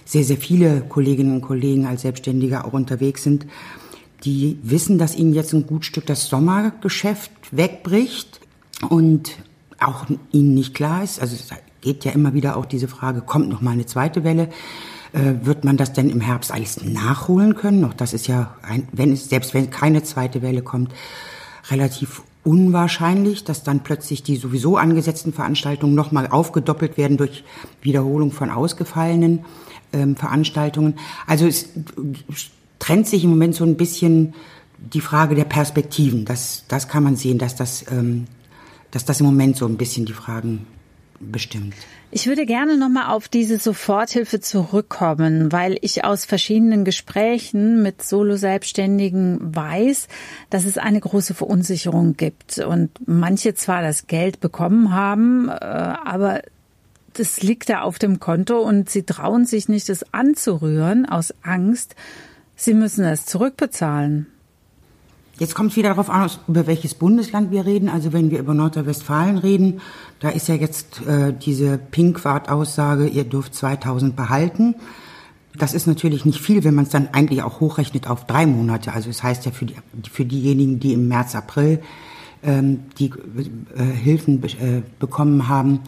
sehr, 0.04 0.24
sehr 0.24 0.38
viele 0.38 0.82
Kolleginnen 0.82 1.34
und 1.34 1.42
Kollegen 1.42 1.86
als 1.86 2.02
Selbstständige 2.02 2.64
auch 2.64 2.72
unterwegs 2.72 3.22
sind, 3.22 3.46
die 4.24 4.58
wissen, 4.62 4.98
dass 4.98 5.16
ihnen 5.16 5.32
jetzt 5.32 5.52
ein 5.52 5.66
gut 5.66 5.84
Stück 5.84 6.06
das 6.06 6.28
Sommergeschäft 6.28 7.30
wegbricht 7.50 8.40
und 8.88 9.30
auch 9.80 10.06
ihnen 10.32 10.54
nicht 10.54 10.74
klar 10.74 11.04
ist, 11.04 11.20
also 11.20 11.34
es 11.34 11.48
geht 11.80 12.04
ja 12.04 12.12
immer 12.12 12.34
wieder 12.34 12.56
auch 12.56 12.66
diese 12.66 12.88
Frage, 12.88 13.20
kommt 13.20 13.48
noch 13.48 13.60
mal 13.60 13.70
eine 13.70 13.86
zweite 13.86 14.24
Welle, 14.24 14.48
äh, 15.12 15.34
wird 15.42 15.64
man 15.64 15.76
das 15.76 15.92
denn 15.92 16.10
im 16.10 16.20
Herbst 16.20 16.52
alles 16.52 16.82
nachholen 16.84 17.54
können? 17.54 17.84
Auch 17.84 17.94
das 17.94 18.12
ist 18.12 18.26
ja, 18.26 18.56
ein, 18.62 18.88
wenn 18.92 19.12
es, 19.12 19.28
selbst 19.28 19.54
wenn 19.54 19.70
keine 19.70 20.02
zweite 20.02 20.42
Welle 20.42 20.62
kommt, 20.62 20.92
relativ 21.70 22.22
unwahrscheinlich, 22.44 23.44
dass 23.44 23.62
dann 23.62 23.82
plötzlich 23.82 24.22
die 24.22 24.36
sowieso 24.36 24.76
angesetzten 24.76 25.32
Veranstaltungen 25.32 25.94
nochmal 25.94 26.28
aufgedoppelt 26.28 26.96
werden 26.96 27.16
durch 27.16 27.44
Wiederholung 27.82 28.32
von 28.32 28.50
ausgefallenen 28.50 29.44
ähm, 29.92 30.16
Veranstaltungen. 30.16 30.94
Also 31.26 31.46
es 31.46 31.70
trennt 32.78 33.06
sich 33.06 33.24
im 33.24 33.30
Moment 33.30 33.54
so 33.54 33.64
ein 33.64 33.76
bisschen 33.76 34.34
die 34.78 35.00
Frage 35.00 35.34
der 35.34 35.44
Perspektiven. 35.44 36.24
Das, 36.24 36.64
das 36.68 36.88
kann 36.88 37.02
man 37.02 37.16
sehen, 37.16 37.38
dass 37.38 37.56
das, 37.56 37.84
ähm, 37.90 38.26
dass 38.90 39.04
das 39.04 39.20
im 39.20 39.26
Moment 39.26 39.56
so 39.56 39.66
ein 39.66 39.76
bisschen 39.76 40.06
die 40.06 40.12
Fragen 40.12 40.66
bestimmt. 41.20 41.74
Ich 42.10 42.26
würde 42.26 42.46
gerne 42.46 42.78
nochmal 42.78 43.12
auf 43.14 43.28
diese 43.28 43.58
Soforthilfe 43.58 44.40
zurückkommen, 44.40 45.52
weil 45.52 45.76
ich 45.82 46.04
aus 46.04 46.24
verschiedenen 46.24 46.84
Gesprächen 46.84 47.82
mit 47.82 48.02
Solo-Selbstständigen 48.02 49.54
weiß, 49.54 50.08
dass 50.48 50.64
es 50.64 50.78
eine 50.78 51.00
große 51.00 51.34
Verunsicherung 51.34 52.16
gibt 52.16 52.58
und 52.58 52.90
manche 53.06 53.54
zwar 53.54 53.82
das 53.82 54.06
Geld 54.06 54.40
bekommen 54.40 54.94
haben, 54.94 55.48
äh, 55.48 55.52
aber 55.52 56.40
das 57.12 57.42
liegt 57.42 57.68
da 57.68 57.82
auf 57.82 57.98
dem 57.98 58.20
Konto 58.20 58.58
und 58.58 58.88
sie 58.88 59.02
trauen 59.02 59.44
sich 59.44 59.68
nicht, 59.68 59.88
es 59.88 60.14
anzurühren 60.14 61.04
aus 61.04 61.34
Angst, 61.42 61.94
sie 62.58 62.74
müssen 62.74 63.04
es 63.04 63.24
zurückbezahlen. 63.24 64.26
Jetzt 65.38 65.54
kommt 65.54 65.70
es 65.70 65.76
wieder 65.76 65.90
darauf 65.90 66.10
an, 66.10 66.28
über 66.48 66.66
welches 66.66 66.94
Bundesland 66.94 67.52
wir 67.52 67.64
reden. 67.64 67.88
Also 67.88 68.12
wenn 68.12 68.32
wir 68.32 68.40
über 68.40 68.54
Nordrhein-Westfalen 68.54 69.38
reden, 69.38 69.80
da 70.18 70.30
ist 70.30 70.48
ja 70.48 70.56
jetzt 70.56 71.00
äh, 71.06 71.32
diese 71.32 71.78
Pinkwart-Aussage, 71.78 73.06
ihr 73.06 73.22
dürft 73.22 73.54
2000 73.54 74.16
behalten. 74.16 74.74
Das 75.56 75.74
ist 75.74 75.86
natürlich 75.86 76.24
nicht 76.24 76.40
viel, 76.40 76.64
wenn 76.64 76.74
man 76.74 76.84
es 76.84 76.90
dann 76.90 77.08
eigentlich 77.12 77.42
auch 77.42 77.60
hochrechnet 77.60 78.08
auf 78.08 78.26
drei 78.26 78.46
Monate. 78.46 78.92
Also 78.92 79.10
es 79.10 79.18
das 79.18 79.22
heißt 79.22 79.46
ja 79.46 79.52
für, 79.52 79.66
die, 79.66 79.76
für 80.10 80.24
diejenigen, 80.24 80.80
die 80.80 80.92
im 80.92 81.06
März, 81.06 81.36
April 81.36 81.80
ähm, 82.42 82.80
die 82.98 83.12
äh, 83.76 83.82
Hilfen 83.82 84.42
äh, 84.42 84.82
bekommen 84.98 85.48
haben 85.48 85.80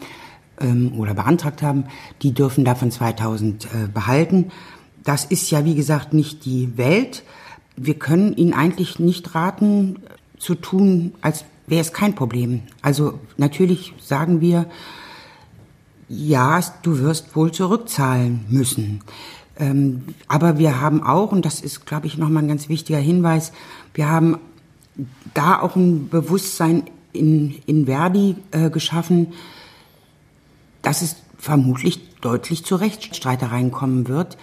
ähm, 0.61 0.93
oder 0.97 1.13
beantragt 1.13 1.61
haben, 1.61 1.85
die 2.21 2.33
dürfen 2.33 2.63
davon 2.63 2.89
2000 2.89 3.65
äh, 3.65 3.67
behalten. 3.93 4.51
Das 5.03 5.25
ist 5.25 5.49
ja, 5.51 5.65
wie 5.65 5.75
gesagt, 5.75 6.13
nicht 6.13 6.45
die 6.45 6.77
Welt. 6.77 7.23
Wir 7.75 7.95
können 7.95 8.35
Ihnen 8.35 8.53
eigentlich 8.53 8.99
nicht 8.99 9.33
raten, 9.35 9.97
zu 10.41 10.55
tun, 10.55 11.13
als 11.21 11.45
wäre 11.67 11.81
es 11.81 11.93
kein 11.93 12.15
Problem. 12.15 12.63
Also 12.81 13.19
natürlich 13.37 13.93
sagen 14.01 14.41
wir, 14.41 14.65
ja, 16.09 16.59
du 16.81 16.99
wirst 16.99 17.35
wohl 17.35 17.51
zurückzahlen 17.51 18.45
müssen. 18.49 19.01
Ähm, 19.57 20.03
aber 20.27 20.57
wir 20.57 20.81
haben 20.81 21.03
auch, 21.03 21.31
und 21.31 21.45
das 21.45 21.61
ist, 21.61 21.85
glaube 21.85 22.07
ich, 22.07 22.17
nochmal 22.17 22.43
ein 22.43 22.49
ganz 22.49 22.67
wichtiger 22.67 22.97
Hinweis, 22.97 23.53
wir 23.93 24.09
haben 24.09 24.37
da 25.33 25.61
auch 25.61 25.75
ein 25.75 26.09
Bewusstsein 26.09 26.83
in, 27.13 27.55
in 27.65 27.85
Verdi 27.85 28.35
äh, 28.51 28.69
geschaffen, 28.69 29.33
dass 30.81 31.01
es 31.01 31.15
vermutlich 31.37 32.01
deutlich 32.19 32.65
zu 32.65 32.75
Rechtsstreitereien 32.75 33.71
kommen 33.71 34.07
wird. 34.07 34.37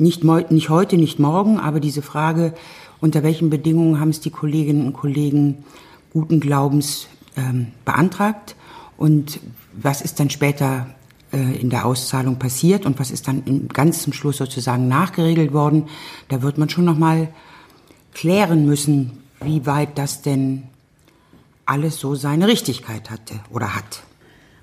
Nicht, 0.00 0.24
nicht 0.24 0.70
heute, 0.70 0.96
nicht 0.96 1.18
morgen, 1.18 1.58
aber 1.58 1.78
diese 1.78 2.00
Frage, 2.00 2.54
unter 3.02 3.22
welchen 3.22 3.50
Bedingungen 3.50 4.00
haben 4.00 4.08
es 4.08 4.20
die 4.20 4.30
Kolleginnen 4.30 4.86
und 4.86 4.92
Kollegen 4.94 5.62
guten 6.10 6.40
Glaubens 6.40 7.06
ähm, 7.36 7.66
beantragt? 7.84 8.56
Und 8.96 9.40
was 9.74 10.00
ist 10.00 10.18
dann 10.18 10.30
später 10.30 10.86
äh, 11.34 11.60
in 11.60 11.68
der 11.68 11.84
Auszahlung 11.84 12.38
passiert? 12.38 12.86
Und 12.86 12.98
was 12.98 13.10
ist 13.10 13.28
dann 13.28 13.42
im 13.44 13.68
ganzen 13.68 14.14
Schluss 14.14 14.38
sozusagen 14.38 14.88
nachgeregelt 14.88 15.52
worden, 15.52 15.84
da 16.28 16.40
wird 16.40 16.56
man 16.56 16.70
schon 16.70 16.86
noch 16.86 16.96
mal 16.96 17.28
klären 18.14 18.64
müssen, 18.64 19.18
wie 19.44 19.66
weit 19.66 19.98
das 19.98 20.22
denn 20.22 20.62
alles 21.66 22.00
so 22.00 22.14
seine 22.14 22.48
Richtigkeit 22.48 23.10
hatte 23.10 23.34
oder 23.50 23.76
hat. 23.76 24.02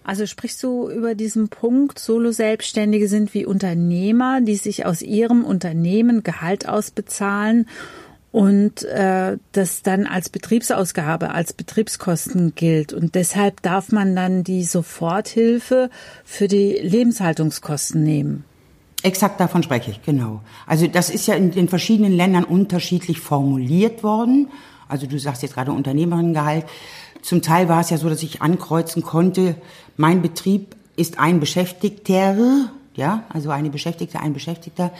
Also 0.07 0.25
sprichst 0.25 0.63
du 0.63 0.89
über 0.89 1.15
diesen 1.15 1.49
Punkt, 1.49 1.99
Solo-Selbstständige 1.99 3.09
sind 3.09 3.33
wie 3.33 3.45
Unternehmer, 3.45 4.39
die 4.39 4.55
sich 4.55 4.85
aus 4.85 5.01
ihrem 5.01 5.43
Unternehmen 5.43 6.23
Gehalt 6.23 6.65
ausbezahlen 6.65 7.67
und 8.31 8.85
äh, 8.85 9.35
das 9.51 9.81
dann 9.83 10.07
als 10.07 10.29
Betriebsausgabe, 10.29 11.31
als 11.31 11.51
Betriebskosten 11.51 12.53
gilt. 12.55 12.93
Und 12.93 13.15
deshalb 13.15 13.61
darf 13.63 13.91
man 13.91 14.15
dann 14.15 14.45
die 14.45 14.63
Soforthilfe 14.63 15.89
für 16.23 16.47
die 16.47 16.79
Lebenshaltungskosten 16.81 18.01
nehmen. 18.01 18.45
Exakt 19.03 19.41
davon 19.41 19.61
spreche 19.61 19.91
ich, 19.91 20.01
genau. 20.03 20.39
Also 20.65 20.87
das 20.87 21.09
ist 21.09 21.27
ja 21.27 21.35
in 21.35 21.51
den 21.51 21.67
verschiedenen 21.67 22.13
Ländern 22.13 22.45
unterschiedlich 22.45 23.19
formuliert 23.19 24.03
worden. 24.03 24.47
Also 24.87 25.05
du 25.05 25.19
sagst 25.19 25.43
jetzt 25.43 25.55
gerade 25.55 25.73
Unternehmerinnengehalt. 25.73 26.65
Zum 27.21 27.41
Teil 27.41 27.69
war 27.69 27.81
es 27.81 27.89
ja 27.89 27.97
so, 27.97 28.09
dass 28.09 28.23
ich 28.23 28.41
ankreuzen 28.41 29.03
konnte, 29.03 29.55
mein 29.95 30.21
Betrieb 30.21 30.75
ist 30.95 31.19
ein 31.19 31.39
Beschäftigter, 31.39 32.69
ja, 32.95 33.23
also 33.29 33.51
eine 33.51 33.69
Beschäftigte, 33.69 34.19
ein 34.19 34.33
Beschäftigter. 34.33 34.91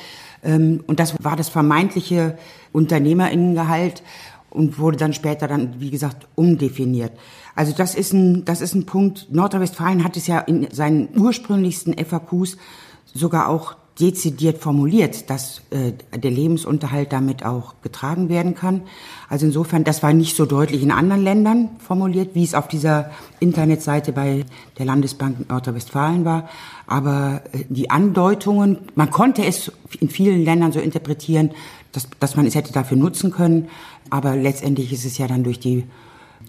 Ähm, 0.44 0.84
und 0.88 1.00
das 1.00 1.16
war 1.24 1.36
das 1.36 1.50
vermeintliche 1.50 2.38
Unternehmerinnengehalt 2.72 4.04
und 4.50 4.80
wurde 4.80 4.98
dann 4.98 5.14
später 5.14 5.48
dann, 5.48 5.80
wie 5.80 5.90
gesagt, 5.90 6.28
umdefiniert. 6.36 7.12
Also 7.56 7.74
das 7.74 7.96
ist 7.96 8.14
ein, 8.14 8.46
das 8.46 8.62
ist 8.62 8.76
ein 8.76 8.86
Punkt. 8.86 9.28
Nordrhein-Westfalen 9.32 10.04
hat 10.04 10.16
es 10.16 10.28
ja 10.28 10.40
in 10.40 10.68
seinen 10.72 11.10
ursprünglichsten 11.18 11.96
FAQs 11.98 12.58
sogar 13.14 13.50
auch 13.50 13.76
dezidiert 14.00 14.60
formuliert, 14.60 15.30
dass 15.30 15.62
äh, 15.72 15.94
der 16.16 16.30
Lebensunterhalt 16.30 17.12
damit 17.12 17.44
auch 17.44 17.76
getragen 17.82 18.30
werden 18.30 18.54
kann. 18.54 18.84
Also 19.28 19.48
insofern, 19.48 19.84
das 19.84 20.04
war 20.04 20.14
nicht 20.14 20.36
so 20.36 20.46
deutlich 20.46 20.84
in 20.84 20.92
anderen 20.92 21.24
Ländern 21.24 21.70
formuliert, 21.80 22.36
wie 22.36 22.44
es 22.44 22.54
auf 22.54 22.68
dieser 22.68 23.10
Internetseite 23.40 24.12
bei 24.12 24.46
der 24.78 24.86
Landesbank 24.86 25.50
Nordrhein-Westfalen 25.50 26.26
war. 26.26 26.48
Aber 26.86 27.42
äh, 27.54 27.64
die 27.70 27.90
Andeutungen, 27.90 28.80
man 28.94 29.10
konnte 29.10 29.44
es 29.46 29.72
in 30.00 30.10
vielen 30.10 30.44
Ländern 30.46 30.72
so 30.72 30.80
interpretieren, 30.80 31.52
dass, 31.92 32.08
dass 32.20 32.36
man 32.36 32.46
es 32.46 32.54
hätte 32.54 32.74
dafür 32.74 32.98
nutzen 32.98 33.32
können. 33.32 33.70
Aber 34.12 34.36
letztendlich 34.36 34.94
ist 34.94 35.06
es 35.06 35.18
ja 35.18 35.28
dann 35.28 35.44
durch 35.44 35.60
die 35.60 35.86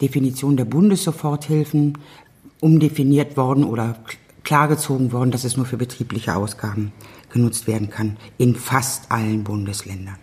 Definition 0.02 0.58
der 0.58 0.66
Bundessoforthilfen 0.66 1.96
umdefiniert 2.60 3.36
worden 3.36 3.64
oder 3.64 3.96
klargezogen 4.44 5.12
worden, 5.12 5.30
dass 5.30 5.44
es 5.44 5.56
nur 5.56 5.66
für 5.66 5.76
betriebliche 5.76 6.34
Ausgaben 6.36 6.92
genutzt 7.30 7.66
werden 7.66 7.90
kann 7.90 8.16
in 8.38 8.54
fast 8.54 9.10
allen 9.10 9.44
Bundesländern. 9.44 10.16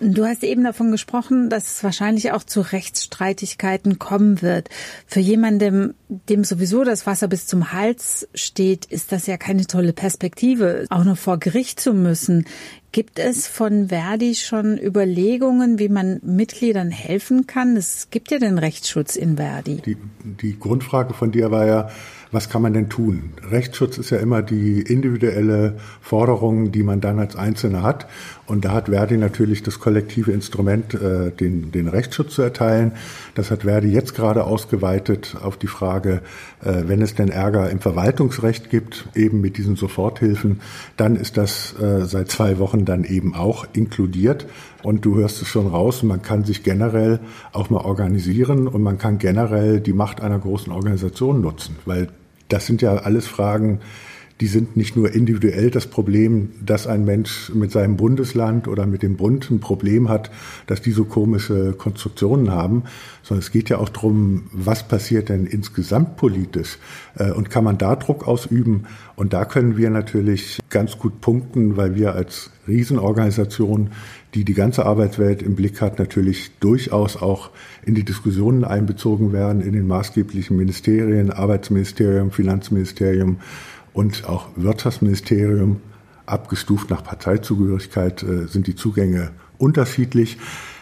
Du 0.00 0.24
hast 0.24 0.42
eben 0.42 0.64
davon 0.64 0.90
gesprochen, 0.90 1.48
dass 1.48 1.76
es 1.76 1.84
wahrscheinlich 1.84 2.32
auch 2.32 2.42
zu 2.42 2.60
Rechtsstreitigkeiten 2.60 3.98
kommen 3.98 4.42
wird. 4.42 4.68
Für 5.06 5.20
jemanden, 5.20 5.94
dem 6.08 6.42
sowieso 6.42 6.82
das 6.82 7.06
Wasser 7.06 7.28
bis 7.28 7.46
zum 7.46 7.72
Hals 7.72 8.28
steht, 8.34 8.86
ist 8.86 9.12
das 9.12 9.26
ja 9.26 9.36
keine 9.36 9.66
tolle 9.66 9.92
Perspektive, 9.92 10.86
auch 10.90 11.04
noch 11.04 11.16
vor 11.16 11.38
Gericht 11.38 11.78
zu 11.78 11.94
müssen. 11.94 12.44
Gibt 12.90 13.18
es 13.18 13.46
von 13.46 13.88
Verdi 13.88 14.34
schon 14.34 14.78
Überlegungen, 14.78 15.78
wie 15.78 15.88
man 15.88 16.20
Mitgliedern 16.22 16.90
helfen 16.90 17.46
kann? 17.46 17.76
Es 17.76 18.08
gibt 18.10 18.30
ja 18.30 18.38
den 18.38 18.58
Rechtsschutz 18.58 19.14
in 19.14 19.36
Verdi. 19.36 19.76
Die, 19.76 19.96
die 20.24 20.58
Grundfrage 20.58 21.14
von 21.14 21.30
dir 21.30 21.50
war 21.52 21.66
ja, 21.66 21.90
was 22.34 22.50
kann 22.50 22.62
man 22.62 22.72
denn 22.72 22.88
tun? 22.88 23.32
Rechtsschutz 23.50 23.96
ist 23.96 24.10
ja 24.10 24.18
immer 24.18 24.42
die 24.42 24.82
individuelle 24.82 25.76
Forderung, 26.00 26.72
die 26.72 26.82
man 26.82 27.00
dann 27.00 27.18
als 27.18 27.36
Einzelner 27.36 27.82
hat. 27.82 28.06
Und 28.46 28.64
da 28.64 28.72
hat 28.72 28.88
Verdi 28.88 29.16
natürlich 29.16 29.62
das 29.62 29.78
kollektive 29.78 30.32
Instrument, 30.32 30.92
äh, 30.92 31.30
den, 31.30 31.72
den 31.72 31.88
Rechtsschutz 31.88 32.34
zu 32.34 32.42
erteilen. 32.42 32.92
Das 33.34 33.50
hat 33.50 33.62
Verdi 33.62 33.88
jetzt 33.88 34.14
gerade 34.14 34.44
ausgeweitet 34.44 35.36
auf 35.40 35.56
die 35.56 35.66
Frage, 35.66 36.20
äh, 36.62 36.82
wenn 36.86 37.00
es 37.00 37.14
denn 37.14 37.30
Ärger 37.30 37.70
im 37.70 37.80
Verwaltungsrecht 37.80 38.68
gibt, 38.68 39.06
eben 39.14 39.40
mit 39.40 39.56
diesen 39.56 39.76
Soforthilfen, 39.76 40.60
dann 40.96 41.16
ist 41.16 41.36
das 41.38 41.74
äh, 41.80 42.04
seit 42.04 42.30
zwei 42.30 42.58
Wochen 42.58 42.84
dann 42.84 43.04
eben 43.04 43.34
auch 43.34 43.66
inkludiert. 43.72 44.46
Und 44.82 45.06
du 45.06 45.16
hörst 45.16 45.40
es 45.40 45.48
schon 45.48 45.66
raus, 45.66 46.02
man 46.02 46.20
kann 46.20 46.44
sich 46.44 46.62
generell 46.62 47.20
auch 47.52 47.70
mal 47.70 47.80
organisieren 47.80 48.68
und 48.68 48.82
man 48.82 48.98
kann 48.98 49.16
generell 49.16 49.80
die 49.80 49.94
Macht 49.94 50.20
einer 50.20 50.38
großen 50.38 50.70
Organisation 50.70 51.40
nutzen, 51.40 51.76
weil 51.86 52.08
das 52.54 52.66
sind 52.66 52.82
ja 52.82 52.94
alles 52.94 53.26
Fragen, 53.26 53.80
die 54.40 54.48
sind 54.48 54.76
nicht 54.76 54.96
nur 54.96 55.12
individuell 55.14 55.70
das 55.70 55.86
Problem, 55.86 56.50
dass 56.64 56.88
ein 56.88 57.04
Mensch 57.04 57.52
mit 57.54 57.70
seinem 57.70 57.96
Bundesland 57.96 58.66
oder 58.66 58.84
mit 58.84 59.02
dem 59.02 59.16
Bund 59.16 59.48
ein 59.50 59.60
Problem 59.60 60.08
hat, 60.08 60.30
dass 60.66 60.82
die 60.82 60.90
so 60.90 61.04
komische 61.04 61.72
Konstruktionen 61.72 62.50
haben, 62.50 62.82
sondern 63.22 63.42
es 63.42 63.52
geht 63.52 63.68
ja 63.68 63.78
auch 63.78 63.88
darum, 63.88 64.44
was 64.52 64.88
passiert 64.88 65.28
denn 65.28 65.46
insgesamt 65.46 66.16
politisch 66.16 66.78
äh, 67.16 67.30
und 67.30 67.48
kann 67.48 67.62
man 67.62 67.78
da 67.78 67.94
Druck 67.94 68.26
ausüben. 68.26 68.86
Und 69.14 69.32
da 69.32 69.44
können 69.44 69.76
wir 69.76 69.90
natürlich 69.90 70.60
ganz 70.68 70.98
gut 70.98 71.20
punkten, 71.20 71.76
weil 71.76 71.94
wir 71.94 72.14
als 72.14 72.50
Riesenorganisation, 72.66 73.90
die 74.34 74.44
die 74.44 74.54
ganze 74.54 74.84
Arbeitswelt 74.84 75.42
im 75.42 75.54
Blick 75.54 75.80
hat, 75.80 76.00
natürlich 76.00 76.50
durchaus 76.58 77.16
auch 77.16 77.50
in 77.84 77.94
die 77.94 78.04
Diskussionen 78.04 78.64
einbezogen 78.64 79.32
werden, 79.32 79.60
in 79.60 79.74
den 79.74 79.86
maßgeblichen 79.86 80.56
Ministerien, 80.56 81.30
Arbeitsministerium, 81.30 82.32
Finanzministerium, 82.32 83.38
und 83.94 84.28
auch 84.28 84.48
Wirtschaftsministerium, 84.56 85.80
abgestuft 86.26 86.90
nach 86.90 87.02
Parteizugehörigkeit, 87.02 88.22
äh, 88.22 88.46
sind 88.46 88.66
die 88.66 88.74
Zugänge 88.74 89.30
unterschiedlich. 89.56 90.38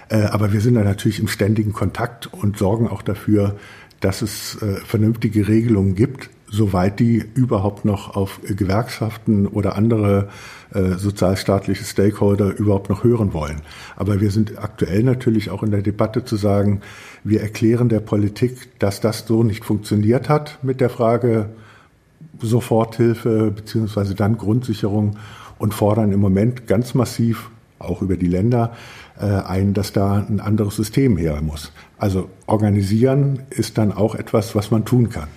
Äh, 0.09 0.23
aber 0.23 0.52
wir 0.52 0.61
sind 0.61 0.75
da 0.75 0.83
natürlich 0.83 1.21
im 1.21 1.28
ständigen 1.28 1.73
Kontakt 1.73 2.33
und 2.33 2.57
sorgen 2.59 2.88
auch 2.88 3.02
dafür, 3.02 3.57
dass 4.00 4.23
es 4.23 4.61
äh, 4.62 4.76
vernünftige 4.85 5.47
Regelungen 5.47 5.95
gibt, 5.95 6.31
soweit 6.49 7.00
die 7.00 7.25
überhaupt 7.35 7.85
noch 7.85 8.16
auf 8.16 8.40
Gewerkschaften 8.45 9.47
oder 9.47 9.75
andere 9.75 10.28
sozialstaatliche 10.75 11.85
Stakeholder 11.85 12.57
überhaupt 12.57 12.88
noch 12.88 13.04
hören 13.04 13.35
wollen. 13.35 13.61
Aber 13.95 14.23
wir 14.23 14.31
sind 14.31 14.59
aktuell 14.59 15.02
natürlich 15.02 15.50
auch 15.50 15.62
in 15.62 15.71
der 15.71 15.83
Debatte 15.83 16.25
zu 16.25 16.37
sagen, 16.37 16.81
wir 17.25 17.42
erklären 17.42 17.90
der 17.90 18.00
Politik, 18.00 18.78
dass 18.78 19.00
das 19.00 19.26
so 19.26 19.42
nicht 19.42 19.66
funktioniert 19.66 20.31
hat 20.31 20.59
mit 20.62 20.81
der 20.81 20.88
Frage, 20.88 21.50
Soforthilfe 22.41 23.50
beziehungsweise 23.50 24.14
dann 24.14 24.38
Grundsicherung 24.38 25.17
und 25.59 25.75
fordern 25.75 26.12
im 26.12 26.21
Moment 26.21 26.67
ganz 26.67 26.95
massiv, 26.95 27.50
auch 27.79 28.02
über 28.02 28.17
die 28.17 28.26
Länder, 28.26 28.73
äh, 29.19 29.26
ein, 29.26 29.75
dass 29.75 29.93
da 29.93 30.25
ein 30.29 30.41
anderes 30.41 30.76
System 30.76 31.17
her 31.17 31.41
muss. 31.43 31.73
Also 31.99 32.29
organisieren 32.47 33.43
ist 33.50 33.79
dann 33.79 33.93
auch 33.93 34.14
etwas, 34.14 34.55
was 34.55 34.71
man 34.71 34.85
tun 34.85 35.09
kann. 35.11 35.29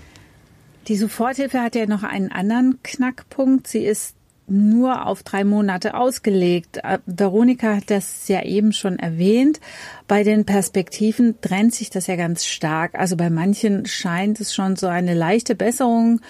Die 0.87 0.95
Soforthilfe 0.95 1.61
hat 1.61 1.75
ja 1.75 1.87
noch 1.87 2.03
einen 2.03 2.31
anderen 2.31 2.79
Knackpunkt. 2.83 3.67
Sie 3.67 3.83
ist 3.83 4.15
nur 4.47 5.07
auf 5.07 5.23
drei 5.23 5.43
Monate 5.43 5.95
ausgelegt. 5.95 6.77
Äh, 6.83 6.99
Veronika 7.05 7.75
hat 7.75 7.89
das 7.89 8.27
ja 8.27 8.43
eben 8.43 8.73
schon 8.73 8.99
erwähnt. 8.99 9.59
Bei 10.07 10.23
den 10.23 10.45
Perspektiven 10.45 11.41
trennt 11.41 11.73
sich 11.73 11.89
das 11.89 12.07
ja 12.07 12.15
ganz 12.15 12.45
stark. 12.45 12.95
Also 12.95 13.17
bei 13.17 13.29
manchen 13.29 13.85
scheint 13.85 14.39
es 14.39 14.53
schon 14.53 14.75
so 14.75 14.87
eine 14.87 15.13
leichte 15.13 15.55
Besserung 15.55 16.21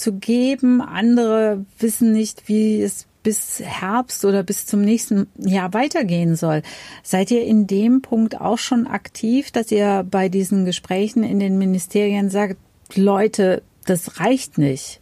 zu 0.00 0.14
geben. 0.14 0.80
Andere 0.80 1.64
wissen 1.78 2.12
nicht, 2.12 2.48
wie 2.48 2.82
es 2.82 3.06
bis 3.22 3.60
Herbst 3.60 4.24
oder 4.24 4.42
bis 4.42 4.66
zum 4.66 4.80
nächsten 4.80 5.26
Jahr 5.36 5.74
weitergehen 5.74 6.36
soll. 6.36 6.62
Seid 7.02 7.30
ihr 7.30 7.44
in 7.44 7.66
dem 7.66 8.00
Punkt 8.00 8.40
auch 8.40 8.58
schon 8.58 8.86
aktiv, 8.86 9.50
dass 9.50 9.70
ihr 9.70 10.06
bei 10.10 10.28
diesen 10.28 10.64
Gesprächen 10.64 11.22
in 11.22 11.38
den 11.38 11.58
Ministerien 11.58 12.30
sagt, 12.30 12.56
Leute, 12.94 13.62
das 13.84 14.20
reicht 14.20 14.56
nicht? 14.56 15.00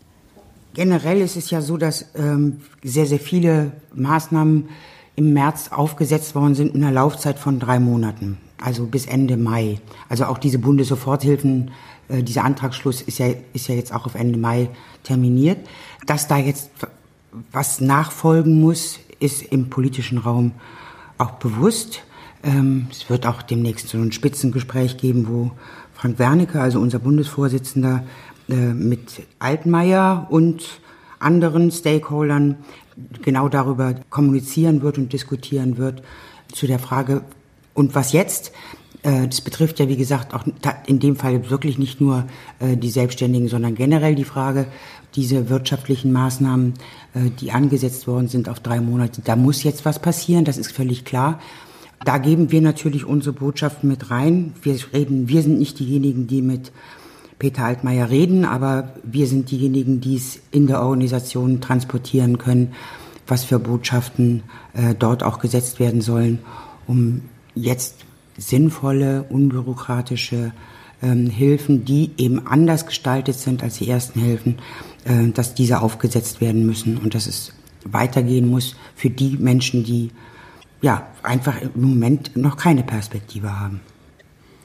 generell 0.79 1.21
ist 1.21 1.37
es 1.37 1.51
ja 1.51 1.61
so, 1.61 1.77
dass 1.77 2.07
ähm, 2.15 2.59
sehr, 2.85 3.07
sehr 3.07 3.19
viele 3.19 3.73
Maßnahmen 3.95 4.69
im 5.17 5.33
März 5.33 5.71
aufgesetzt 5.73 6.37
worden 6.37 6.55
sind 6.55 6.73
in 6.73 6.85
einer 6.85 6.93
Laufzeit 6.93 7.41
von 7.41 7.59
drei 7.59 7.81
Monaten, 7.81 8.39
also 8.63 8.87
bis 8.87 9.07
Ende 9.07 9.37
Mai. 9.37 9.81
Also 10.09 10.27
auch 10.27 10.39
diese 10.39 10.61
Bundessoforthilfen, 10.61 11.73
äh, 12.09 12.23
dieser 12.23 12.45
Antragsschluss 12.45 13.03
ist 13.03 13.19
ja, 13.19 13.29
ist 13.53 13.69
ja 13.69 13.75
jetzt 13.75 13.93
auch 13.93 14.07
auf 14.07 14.15
Ende 14.15 14.39
Mai 14.39 14.71
terminiert. 15.03 15.59
Dass 16.07 16.29
da 16.29 16.39
jetzt 16.39 16.71
was 17.53 17.81
nachfolgen 17.81 18.61
muss, 18.61 18.99
ist 19.21 19.43
im 19.43 19.71
politischen 19.71 20.19
Raum 20.19 20.53
auch 21.19 21.33
bewusst. 21.33 22.03
Ähm, 22.43 22.89
es 22.91 23.11
wird 23.11 23.27
auch 23.27 23.43
demnächst 23.43 23.89
so 23.89 23.99
ein 23.99 24.13
Spitzengespräch 24.13 24.97
geben, 24.97 25.27
wo 25.29 25.51
Frank 25.95 26.19
Wernicke, 26.19 26.61
also 26.61 26.81
unser 26.81 27.01
Bundesvorsitzender, 27.01 28.05
äh, 28.49 28.55
mit 28.55 29.23
Altmaier 29.39 30.27
und 30.31 30.81
anderen 31.19 31.71
Stakeholdern 31.71 32.57
genau 33.23 33.49
darüber 33.49 33.95
kommunizieren 34.09 34.83
wird 34.83 34.99
und 34.99 35.13
diskutieren 35.13 35.77
wird 35.77 36.03
zu 36.53 36.67
der 36.67 36.79
Frage, 36.79 37.23
und 37.75 37.95
was 37.95 38.13
jetzt? 38.13 38.53
Äh, 39.03 39.29
das 39.29 39.41
betrifft 39.41 39.79
ja, 39.79 39.89
wie 39.89 39.97
gesagt, 39.97 40.35
auch 40.35 40.45
in 40.87 40.99
dem 40.99 41.17
Fall 41.17 41.51
wirklich 41.51 41.79
nicht 41.79 42.01
nur 42.01 42.25
äh, 42.59 42.77
die 42.77 42.91
Selbstständigen, 42.91 43.49
sondern 43.49 43.75
generell 43.75 44.15
die 44.15 44.25
Frage, 44.25 44.67
diese 45.15 45.49
wirtschaftlichen 45.49 46.13
Maßnahmen, 46.13 46.75
äh, 47.15 47.31
die 47.41 47.53
angesetzt 47.53 48.07
worden 48.07 48.29
sind 48.29 48.49
auf 48.49 48.61
drei 48.61 48.81
Monate, 48.81 49.23
da 49.23 49.37
muss 49.37 49.63
jetzt 49.63 49.85
was 49.85 49.99
passieren, 49.99 50.45
das 50.45 50.59
ist 50.59 50.73
völlig 50.73 51.05
klar. 51.05 51.41
Da 52.05 52.19
geben 52.19 52.53
wir 52.53 52.61
natürlich 52.61 53.05
unsere 53.05 53.33
Botschaften 53.33 53.89
mit 53.89 54.11
rein. 54.11 54.55
Wir 54.63 54.77
reden, 54.93 55.29
wir 55.29 55.43
sind 55.43 55.59
nicht 55.59 55.81
diejenigen, 55.81 56.29
die 56.29 56.43
mit 56.43 56.71
Peter 57.41 57.65
Altmaier 57.65 58.09
reden, 58.09 58.45
aber 58.45 58.95
wir 59.03 59.27
sind 59.27 59.51
diejenigen, 59.51 60.01
die 60.01 60.15
es 60.15 60.39
in 60.53 60.69
der 60.69 60.81
Organisation 60.81 61.61
transportieren 61.61 62.39
können, 62.39 62.73
was 63.27 63.45
für 63.45 63.59
Botschaften 63.59 64.45
dort 65.01 65.25
auch 65.25 65.41
gesetzt 65.41 65.81
werden 65.81 66.01
sollen, 66.01 66.39
um 66.87 67.23
jetzt 67.57 67.97
sinnvolle, 68.39 69.25
unbürokratische 69.25 70.53
ähm, 71.03 71.29
Hilfen, 71.29 71.85
die 71.85 72.13
eben 72.17 72.47
anders 72.47 72.87
gestaltet 72.87 73.37
sind 73.37 73.63
als 73.63 73.79
die 73.79 73.89
ersten 73.89 74.21
Hilfen, 74.21 74.57
äh, 75.05 75.29
dass 75.29 75.55
diese 75.55 75.83
aufgesetzt 75.83 76.41
werden 76.41 76.65
müssen 76.65 76.97
und 76.97 77.15
dass 77.15 77.27
es 77.27 77.53
weitergehen 77.85 78.49
muss 78.49 78.77
für 78.95 79.11
die 79.11 79.37
Menschen, 79.37 79.85
die 79.85 80.11
ja 80.81 81.07
einfach 81.23 81.61
im 81.61 81.81
Moment 81.81 82.37
noch 82.37 82.57
keine 82.57 82.83
Perspektive 82.83 83.59
haben. 83.59 83.81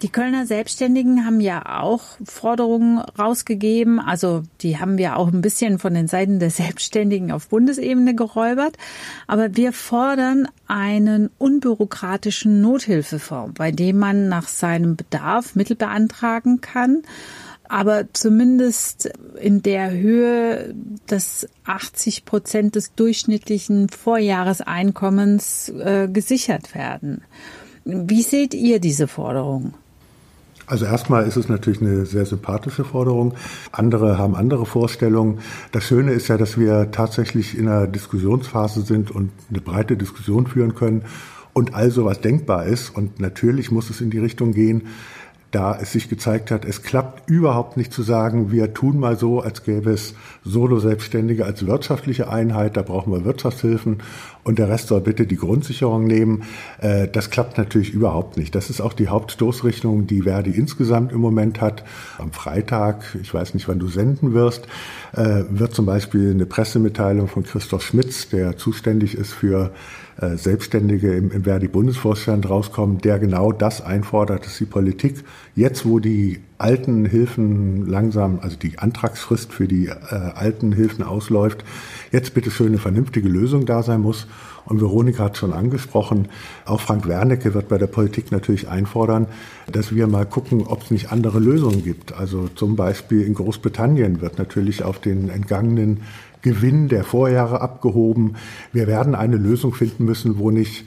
Die 0.04 0.10
Kölner 0.10 0.46
Selbstständigen 0.46 1.26
haben 1.26 1.40
ja 1.40 1.80
auch 1.82 2.04
Forderungen 2.26 3.00
rausgegeben. 3.00 4.02
Also 4.02 4.44
die 4.60 4.78
haben 4.78 4.98
wir 4.98 5.16
auch 5.16 5.32
ein 5.32 5.40
bisschen 5.40 5.80
von 5.80 5.94
den 5.94 6.10
Seiten 6.10 6.40
der 6.40 6.50
Selbstständigen 6.50 7.32
auf 7.32 7.48
Bundesebene 7.48 8.14
geräubert. 8.14 8.76
Aber 9.28 9.56
wir 9.56 9.72
fordern 9.72 10.50
einen 10.68 11.30
unbürokratischen 11.38 12.60
Nothilfefonds, 12.60 13.54
bei 13.54 13.72
dem 13.72 13.98
man 13.98 14.28
nach 14.28 14.50
seinem 14.50 14.98
Bedarf 14.98 15.56
Mittel 15.56 15.78
beantragen 15.78 16.60
kann 16.60 17.04
aber 17.70 18.14
zumindest 18.14 19.10
in 19.40 19.64
der 19.64 19.92
Höhe, 19.92 20.76
dass 21.08 21.48
80 21.64 22.24
Prozent 22.26 22.76
des 22.76 22.94
durchschnittlichen 22.94 23.90
Vorjahreseinkommens 23.90 25.70
äh, 25.70 26.08
gesichert 26.12 26.76
werden. 26.76 27.24
Wie 27.86 28.22
seht 28.22 28.54
ihr 28.54 28.80
diese 28.80 29.08
Forderung? 29.08 29.74
Also 30.74 30.86
erstmal 30.86 31.28
ist 31.28 31.36
es 31.36 31.50
natürlich 31.50 31.82
eine 31.82 32.08
sehr 32.08 32.26
sympathische 32.26 32.84
Forderung. 32.84 33.36
Andere 33.72 34.18
haben 34.18 34.36
andere 34.36 34.66
Vorstellungen. 34.66 35.38
Das 35.72 35.84
Schöne 35.84 36.14
ist 36.14 36.30
ja, 36.30 36.38
dass 36.38 36.58
wir 36.58 36.90
tatsächlich 36.90 37.56
in 37.56 37.68
einer 37.68 37.86
Diskussionsphase 37.86 38.82
sind 38.82 39.12
und 39.12 39.30
eine 39.52 39.62
breite 39.62 39.96
Diskussion 39.96 40.48
führen 40.48 40.74
können 40.74 41.04
und 41.54 41.76
also 41.76 42.06
was 42.06 42.22
denkbar 42.22 42.66
ist. 42.66 42.90
Und 42.90 43.20
natürlich 43.20 43.70
muss 43.70 43.92
es 43.92 44.02
in 44.02 44.10
die 44.10 44.18
Richtung 44.18 44.52
gehen, 44.52 44.88
da 45.54 45.78
es 45.80 45.92
sich 45.92 46.10
gezeigt 46.10 46.50
hat, 46.50 46.66
es 46.66 46.82
klappt 46.82 47.30
überhaupt 47.30 47.78
nicht 47.78 47.94
zu 47.94 48.02
sagen, 48.02 48.52
wir 48.52 48.74
tun 48.74 49.00
mal 49.00 49.18
so, 49.18 49.40
als 49.40 49.64
gäbe 49.64 49.92
es 49.92 50.16
Solo-Selbstständige 50.44 51.46
als 51.46 51.68
wirtschaftliche 51.68 52.28
Einheit, 52.28 52.76
da 52.76 52.82
brauchen 52.82 53.14
wir 53.14 53.24
Wirtschaftshilfen 53.24 54.02
und 54.44 54.58
der 54.58 54.68
Rest 54.68 54.88
soll 54.88 55.02
bitte 55.02 55.28
die 55.28 55.36
Grundsicherung 55.36 56.06
nehmen. 56.06 56.44
Äh, 56.82 57.08
das 57.08 57.30
klappt 57.30 57.60
natürlich 57.60 57.94
überhaupt 57.94 58.36
nicht. 58.36 58.56
Das 58.56 58.72
ist 58.72 58.82
auch 58.82 58.94
die 58.94 59.10
Hauptstoßrichtung, 59.10 60.08
die 60.08 60.24
Verdi 60.24 60.52
insgesamt 60.52 61.12
im 61.12 61.20
Moment 61.20 61.62
hat. 61.62 61.84
Am 62.18 62.32
Freitag, 62.32 63.16
ich 63.22 63.32
weiß 63.32 63.54
nicht, 63.54 63.68
wann 63.68 63.78
du 63.78 63.88
senden 63.88 64.34
wirst, 64.34 64.68
äh, 65.14 65.44
wird 65.50 65.76
zum 65.76 65.86
Beispiel 65.86 66.32
eine 66.32 66.48
Pressemitteilung 66.48 67.28
von 67.28 67.44
Christoph 67.44 67.84
Schmitz, 67.84 68.28
der 68.30 68.58
zuständig 68.58 69.16
ist 69.16 69.34
für 69.34 69.72
Selbstständige 70.18 71.14
im, 71.16 71.32
im 71.32 71.44
Verdi-Bundesvorstand 71.44 72.50
rauskommen, 72.50 73.00
der 73.00 73.18
genau 73.18 73.52
das 73.52 73.82
einfordert, 73.82 74.46
dass 74.46 74.58
die 74.58 74.66
Politik 74.66 75.24
jetzt, 75.56 75.88
wo 75.88 76.00
die 76.00 76.40
alten 76.60 77.06
Hilfen 77.06 77.88
langsam, 77.88 78.40
also 78.42 78.56
die 78.58 78.80
Antragsfrist 78.80 79.52
für 79.52 79.68
die 79.68 79.88
äh, 79.88 79.94
alten 80.12 80.72
Hilfen 80.72 81.04
ausläuft, 81.04 81.64
jetzt 82.12 82.34
bitte 82.34 82.52
schön 82.52 82.68
eine 82.68 82.78
vernünftige 82.78 83.28
Lösung 83.28 83.66
da 83.66 83.84
sein 83.84 84.02
muss. 84.02 84.28
Und 84.66 84.80
Veronika 84.80 85.26
hat 85.26 85.36
schon 85.38 85.52
angesprochen, 85.52 86.30
auch 86.66 86.80
Frank 86.80 87.06
Wernicke 87.06 87.54
wird 87.54 87.68
bei 87.68 87.78
der 87.78 87.88
Politik 87.88 88.32
natürlich 88.32 88.70
einfordern, 88.70 89.28
dass 89.70 89.94
wir 89.94 90.08
mal 90.08 90.26
gucken, 90.26 90.66
ob 90.66 90.84
es 90.84 90.92
nicht 90.92 91.12
andere 91.12 91.40
Lösungen 91.40 91.84
gibt. 91.84 92.14
Also 92.14 92.48
zum 92.48 92.78
Beispiel 92.78 93.24
in 93.24 93.34
Großbritannien 93.34 94.22
wird 94.22 94.38
natürlich 94.38 94.84
auf 94.84 95.00
den 95.00 95.30
entgangenen 95.30 96.04
Gewinn 96.44 96.90
der 96.90 97.04
Vorjahre 97.04 97.62
abgehoben. 97.62 98.36
Wir 98.72 98.86
werden 98.86 99.16
eine 99.16 99.38
Lösung 99.38 99.74
finden 99.74 100.06
müssen, 100.06 100.38
wo 100.38 100.52
nicht 100.52 100.86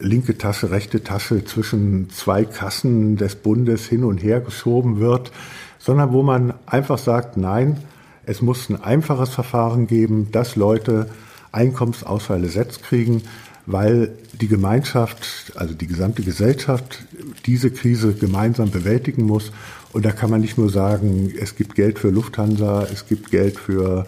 linke 0.00 0.36
Tasche, 0.36 0.70
rechte 0.70 1.02
Tasche 1.02 1.44
zwischen 1.44 2.10
zwei 2.10 2.44
Kassen 2.44 3.16
des 3.16 3.36
Bundes 3.36 3.86
hin 3.86 4.04
und 4.04 4.22
her 4.22 4.40
geschoben 4.40 5.00
wird, 5.00 5.32
sondern 5.78 6.12
wo 6.12 6.22
man 6.22 6.52
einfach 6.66 6.98
sagt, 6.98 7.36
nein, 7.36 7.78
es 8.26 8.42
muss 8.42 8.68
ein 8.68 8.80
einfaches 8.80 9.30
Verfahren 9.30 9.86
geben, 9.86 10.28
dass 10.32 10.54
Leute 10.54 11.08
Einkommensausfall 11.50 12.44
ersetzt 12.44 12.82
kriegen, 12.82 13.22
weil 13.66 14.12
die 14.40 14.48
Gemeinschaft, 14.48 15.52
also 15.56 15.74
die 15.74 15.86
gesamte 15.86 16.22
Gesellschaft, 16.22 17.04
diese 17.46 17.70
Krise 17.70 18.14
gemeinsam 18.14 18.70
bewältigen 18.70 19.24
muss. 19.24 19.52
Und 19.92 20.04
da 20.04 20.10
kann 20.12 20.30
man 20.30 20.40
nicht 20.40 20.58
nur 20.58 20.70
sagen, 20.70 21.32
es 21.38 21.56
gibt 21.56 21.74
Geld 21.74 21.98
für 21.98 22.10
Lufthansa, 22.10 22.86
es 22.92 23.06
gibt 23.06 23.30
Geld 23.30 23.58
für 23.58 24.06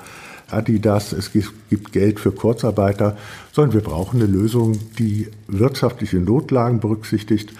Adidas, 0.52 1.12
es 1.12 1.32
gibt 1.32 1.92
Geld 1.92 2.20
für 2.20 2.32
Kurzarbeiter, 2.32 3.16
sondern 3.52 3.74
wir 3.74 3.82
brauchen 3.82 4.20
eine 4.20 4.30
Lösung, 4.30 4.78
die 4.98 5.28
wirtschaftliche 5.48 6.18
Notlagen 6.18 6.80
berücksichtigt. 6.80 7.52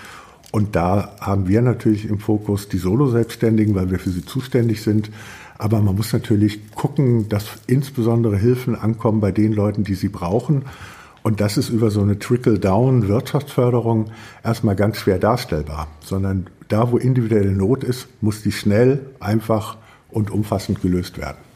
Und 0.53 0.75
da 0.75 1.17
haben 1.21 1.49
wir 1.49 1.63
natürlich 1.63 2.09
im 2.09 2.19
Fokus 2.19 2.69
die 2.69 2.79
Solo-Selbstständigen, 2.79 3.75
weil 3.75 3.91
wir 3.91 3.99
für 3.99 4.11
sie 4.11 4.25
zuständig 4.25 4.83
sind. 4.83 5.11
Aber 5.59 5.81
man 5.81 5.95
muss 5.95 6.13
natürlich 6.13 6.71
gucken, 6.75 7.29
dass 7.29 7.47
insbesondere 7.67 8.37
Hilfen 8.37 8.75
ankommen 8.75 9.21
bei 9.21 9.31
den 9.31 9.53
Leuten, 9.53 9.85
die 9.85 9.95
sie 9.95 10.09
brauchen. 10.09 10.65
Und 11.23 11.41
das 11.41 11.57
ist 11.57 11.69
über 11.69 11.91
so 11.91 12.01
eine 12.01 12.19
Trickle-Down-Wirtschaftsförderung 12.19 14.11
erstmal 14.43 14.75
ganz 14.75 14.97
schwer 14.97 15.19
darstellbar, 15.19 15.89
sondern 16.01 16.47
da, 16.69 16.91
wo 16.91 16.97
individuelle 16.97 17.53
Not 17.53 17.85
ist, 17.85 18.09
muss 18.21 18.43
die 18.43 18.53
schnell, 18.53 19.01
einfach 19.21 19.77
und 20.09 20.31
umfassend 20.31 20.81
gelöst 20.83 21.19
werden. 21.19 21.50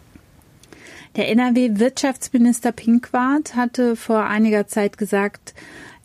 Der 1.16 1.28
NRW-Wirtschaftsminister 1.28 2.72
Pinkwart 2.72 3.54
hatte 3.54 3.94
vor 3.94 4.24
einiger 4.24 4.66
Zeit 4.66 4.98
gesagt, 4.98 5.54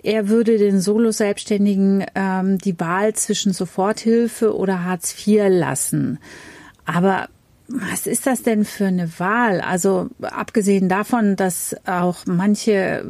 er 0.03 0.29
würde 0.29 0.57
den 0.57 0.79
Solo-Selbstständigen 0.79 2.05
ähm, 2.15 2.57
die 2.59 2.79
Wahl 2.79 3.13
zwischen 3.15 3.51
Soforthilfe 3.51 4.55
oder 4.55 4.83
Hartz 4.83 5.15
IV 5.27 5.45
lassen. 5.49 6.19
Aber 6.85 7.27
was 7.67 8.07
ist 8.07 8.25
das 8.25 8.41
denn 8.43 8.65
für 8.65 8.85
eine 8.85 9.19
Wahl? 9.19 9.61
Also 9.61 10.09
abgesehen 10.21 10.89
davon, 10.89 11.35
dass 11.35 11.75
auch 11.85 12.25
manche 12.25 13.03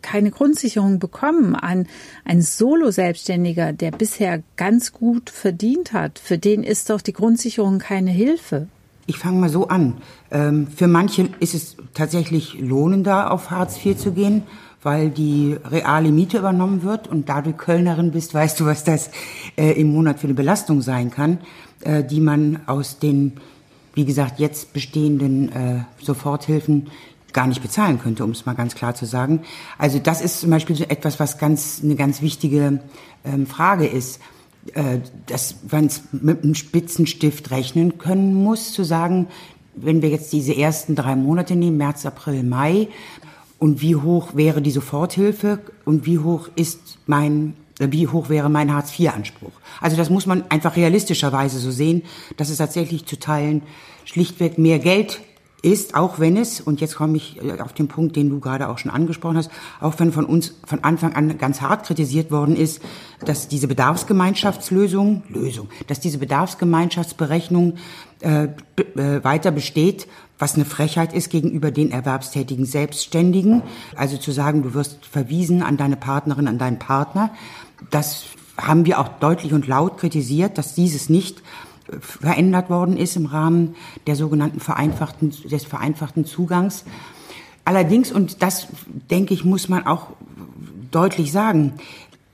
keine 0.00 0.30
Grundsicherung 0.30 0.98
bekommen, 0.98 1.54
ein, 1.54 1.86
ein 2.24 2.40
Solo-Selbstständiger, 2.40 3.72
der 3.72 3.90
bisher 3.90 4.42
ganz 4.56 4.92
gut 4.92 5.28
verdient 5.28 5.92
hat, 5.92 6.18
für 6.18 6.38
den 6.38 6.62
ist 6.62 6.88
doch 6.88 7.02
die 7.02 7.12
Grundsicherung 7.12 7.78
keine 7.78 8.10
Hilfe. 8.10 8.68
Ich 9.08 9.16
fange 9.16 9.40
mal 9.40 9.48
so 9.48 9.68
an. 9.68 9.94
Ähm, 10.30 10.66
für 10.66 10.86
manche 10.86 11.30
ist 11.40 11.54
es 11.54 11.78
tatsächlich 11.94 12.60
lohnender, 12.60 13.32
auf 13.32 13.50
Hartz 13.50 13.82
IV 13.82 13.96
zu 13.96 14.12
gehen, 14.12 14.42
weil 14.82 15.08
die 15.08 15.56
reale 15.64 16.12
Miete 16.12 16.36
übernommen 16.36 16.82
wird 16.82 17.08
und 17.08 17.30
da 17.30 17.40
du 17.40 17.54
Kölnerin 17.54 18.10
bist, 18.12 18.34
weißt 18.34 18.60
du, 18.60 18.66
was 18.66 18.84
das 18.84 19.10
äh, 19.56 19.72
im 19.80 19.94
Monat 19.94 20.20
für 20.20 20.26
eine 20.26 20.34
Belastung 20.34 20.82
sein 20.82 21.10
kann, 21.10 21.38
äh, 21.80 22.04
die 22.04 22.20
man 22.20 22.60
aus 22.66 22.98
den, 22.98 23.32
wie 23.94 24.04
gesagt, 24.04 24.40
jetzt 24.40 24.74
bestehenden 24.74 25.52
äh, 25.52 25.84
Soforthilfen 26.02 26.88
gar 27.32 27.46
nicht 27.46 27.62
bezahlen 27.62 27.98
könnte, 27.98 28.24
um 28.24 28.32
es 28.32 28.44
mal 28.44 28.54
ganz 28.54 28.74
klar 28.74 28.94
zu 28.94 29.06
sagen. 29.06 29.40
Also 29.78 29.98
das 29.98 30.20
ist 30.20 30.40
zum 30.40 30.50
Beispiel 30.50 30.76
so 30.76 30.84
etwas, 30.84 31.18
was 31.18 31.38
ganz 31.38 31.80
eine 31.82 31.96
ganz 31.96 32.20
wichtige 32.20 32.80
ähm, 33.24 33.46
Frage 33.46 33.86
ist 33.86 34.20
äh, 34.74 35.00
dass 35.26 35.56
man 35.70 35.86
es 35.86 36.02
mit 36.12 36.42
einem 36.42 36.54
Spitzenstift 36.54 37.50
rechnen 37.50 37.98
können 37.98 38.34
muss, 38.34 38.72
zu 38.72 38.84
sagen, 38.84 39.28
wenn 39.74 40.02
wir 40.02 40.08
jetzt 40.08 40.32
diese 40.32 40.56
ersten 40.56 40.94
drei 40.94 41.16
Monate 41.16 41.54
nehmen, 41.56 41.76
März, 41.76 42.06
April, 42.06 42.42
Mai, 42.42 42.88
und 43.58 43.80
wie 43.80 43.96
hoch 43.96 44.34
wäre 44.34 44.62
die 44.62 44.70
Soforthilfe 44.70 45.58
und 45.84 46.06
wie 46.06 46.18
hoch 46.18 46.48
ist 46.54 46.98
mein 47.06 47.54
wie 47.80 48.08
hoch 48.08 48.28
wäre 48.28 48.50
mein 48.50 48.72
Hartz-IV-Anspruch. 48.72 49.52
Also 49.80 49.96
das 49.96 50.10
muss 50.10 50.26
man 50.26 50.42
einfach 50.50 50.74
realistischerweise 50.74 51.60
so 51.60 51.70
sehen, 51.70 52.02
dass 52.36 52.50
es 52.50 52.58
tatsächlich 52.58 53.06
zu 53.06 53.20
Teilen 53.20 53.62
schlichtweg 54.04 54.58
mehr 54.58 54.80
Geld 54.80 55.20
ist, 55.62 55.94
auch 55.94 56.20
wenn 56.20 56.36
es, 56.36 56.60
und 56.60 56.80
jetzt 56.80 56.96
komme 56.96 57.16
ich 57.16 57.42
äh, 57.42 57.60
auf 57.60 57.72
den 57.72 57.88
Punkt, 57.88 58.14
den 58.16 58.30
du 58.30 58.38
gerade 58.40 58.68
auch 58.68 58.78
schon 58.78 58.90
angesprochen 58.90 59.36
hast, 59.36 59.50
auch 59.80 59.94
wenn 59.98 60.12
von 60.12 60.24
uns 60.24 60.54
von 60.64 60.84
Anfang 60.84 61.14
an 61.14 61.36
ganz 61.38 61.60
hart 61.60 61.84
kritisiert 61.86 62.30
worden 62.30 62.56
ist, 62.56 62.80
dass 63.24 63.48
diese 63.48 63.66
Bedarfsgemeinschaftslösung, 63.66 65.24
Lösung, 65.28 65.68
dass 65.88 66.00
diese 66.00 66.18
Bedarfsgemeinschaftsberechnung 66.18 67.74
äh, 68.20 68.44
äh, 68.44 69.24
weiter 69.24 69.50
besteht, 69.50 70.06
was 70.38 70.54
eine 70.54 70.64
Frechheit 70.64 71.12
ist 71.12 71.30
gegenüber 71.30 71.72
den 71.72 71.90
erwerbstätigen 71.90 72.64
Selbstständigen. 72.64 73.62
Also 73.96 74.16
zu 74.16 74.30
sagen, 74.30 74.62
du 74.62 74.74
wirst 74.74 75.04
verwiesen 75.06 75.62
an 75.62 75.76
deine 75.76 75.96
Partnerin, 75.96 76.46
an 76.46 76.58
deinen 76.58 76.78
Partner. 76.78 77.30
Das 77.90 78.24
haben 78.56 78.86
wir 78.86 79.00
auch 79.00 79.08
deutlich 79.20 79.52
und 79.52 79.66
laut 79.66 79.98
kritisiert, 79.98 80.58
dass 80.58 80.74
dieses 80.74 81.08
nicht 81.08 81.42
verändert 82.00 82.70
worden 82.70 82.96
ist 82.96 83.16
im 83.16 83.26
Rahmen 83.26 83.74
der 84.06 84.16
sogenannten 84.16 84.60
vereinfachten, 84.60 85.32
des 85.50 85.64
vereinfachten 85.64 86.24
Zugangs. 86.24 86.84
Allerdings, 87.64 88.12
und 88.12 88.42
das 88.42 88.68
denke 89.10 89.34
ich, 89.34 89.44
muss 89.44 89.68
man 89.68 89.86
auch 89.86 90.08
deutlich 90.90 91.32
sagen, 91.32 91.74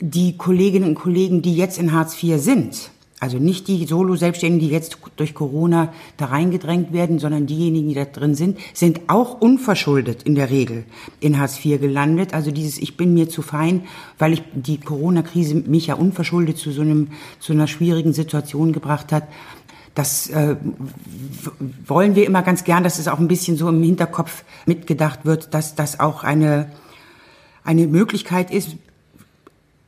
die 0.00 0.36
Kolleginnen 0.36 0.90
und 0.90 0.94
Kollegen, 0.94 1.42
die 1.42 1.56
jetzt 1.56 1.78
in 1.78 1.92
Hartz 1.92 2.22
IV 2.22 2.40
sind, 2.40 2.90
also 3.24 3.38
nicht 3.38 3.68
die 3.68 3.86
Solo-Selbstständigen, 3.86 4.68
die 4.68 4.74
jetzt 4.74 4.98
durch 5.16 5.32
Corona 5.32 5.94
da 6.18 6.26
reingedrängt 6.26 6.92
werden, 6.92 7.18
sondern 7.18 7.46
diejenigen, 7.46 7.88
die 7.88 7.94
da 7.94 8.04
drin 8.04 8.34
sind, 8.34 8.58
sind 8.74 9.00
auch 9.06 9.40
unverschuldet 9.40 10.24
in 10.24 10.34
der 10.34 10.50
Regel 10.50 10.84
in 11.20 11.38
Hartz 11.38 11.64
IV 11.64 11.80
gelandet. 11.80 12.34
Also 12.34 12.50
dieses 12.50 12.76
Ich 12.76 12.98
bin 12.98 13.14
mir 13.14 13.30
zu 13.30 13.40
fein, 13.40 13.84
weil 14.18 14.34
ich 14.34 14.42
die 14.52 14.78
Corona-Krise 14.78 15.54
mich 15.54 15.86
ja 15.86 15.94
unverschuldet 15.94 16.58
zu 16.58 16.70
so 16.70 16.82
einem, 16.82 17.08
zu 17.40 17.54
einer 17.54 17.66
schwierigen 17.66 18.12
Situation 18.12 18.74
gebracht 18.74 19.10
hat. 19.10 19.26
Das 19.94 20.28
äh, 20.28 20.56
wollen 21.86 22.14
wir 22.14 22.26
immer 22.26 22.42
ganz 22.42 22.64
gern, 22.64 22.84
dass 22.84 22.98
es 22.98 23.08
auch 23.08 23.20
ein 23.20 23.28
bisschen 23.28 23.56
so 23.56 23.70
im 23.70 23.82
Hinterkopf 23.82 24.44
mitgedacht 24.66 25.24
wird, 25.24 25.54
dass 25.54 25.76
das 25.76 25.98
auch 25.98 26.24
eine, 26.24 26.70
eine 27.64 27.86
Möglichkeit 27.86 28.50
ist, 28.50 28.76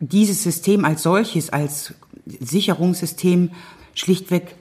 dieses 0.01 0.42
System 0.42 0.87
als 0.87 1.03
solches, 1.03 1.51
als 1.51 1.92
Sicherungssystem 2.26 3.50
schlichtweg 3.94 4.56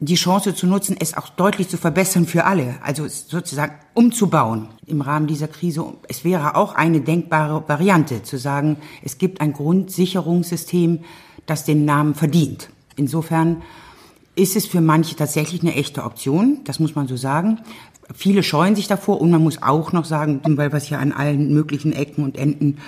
die 0.00 0.16
Chance 0.16 0.54
zu 0.54 0.66
nutzen, 0.66 0.96
es 0.98 1.16
auch 1.16 1.28
deutlich 1.28 1.68
zu 1.68 1.76
verbessern 1.76 2.26
für 2.26 2.44
alle, 2.44 2.76
also 2.82 3.06
sozusagen 3.08 3.74
umzubauen 3.94 4.68
im 4.86 5.00
Rahmen 5.00 5.26
dieser 5.26 5.48
Krise. 5.48 5.84
Es 6.08 6.24
wäre 6.24 6.56
auch 6.56 6.74
eine 6.74 7.00
denkbare 7.00 7.68
Variante 7.68 8.22
zu 8.22 8.36
sagen, 8.36 8.76
es 9.02 9.18
gibt 9.18 9.40
ein 9.40 9.52
Grundsicherungssystem, 9.52 11.00
das 11.46 11.64
den 11.64 11.84
Namen 11.84 12.14
verdient. 12.14 12.70
Insofern 12.96 13.62
ist 14.34 14.56
es 14.56 14.66
für 14.66 14.80
manche 14.80 15.16
tatsächlich 15.16 15.62
eine 15.62 15.74
echte 15.74 16.04
Option, 16.04 16.60
das 16.64 16.80
muss 16.80 16.94
man 16.94 17.06
so 17.06 17.16
sagen. 17.16 17.60
Viele 18.14 18.42
scheuen 18.42 18.76
sich 18.76 18.88
davor 18.88 19.20
und 19.20 19.30
man 19.30 19.42
muss 19.42 19.62
auch 19.62 19.92
noch 19.92 20.04
sagen, 20.04 20.40
weil 20.44 20.72
wir 20.72 20.76
es 20.76 20.90
ja 20.90 20.98
an 20.98 21.12
allen 21.12 21.54
möglichen 21.54 21.92
Ecken 21.92 22.24
und 22.24 22.36
Enden 22.36 22.78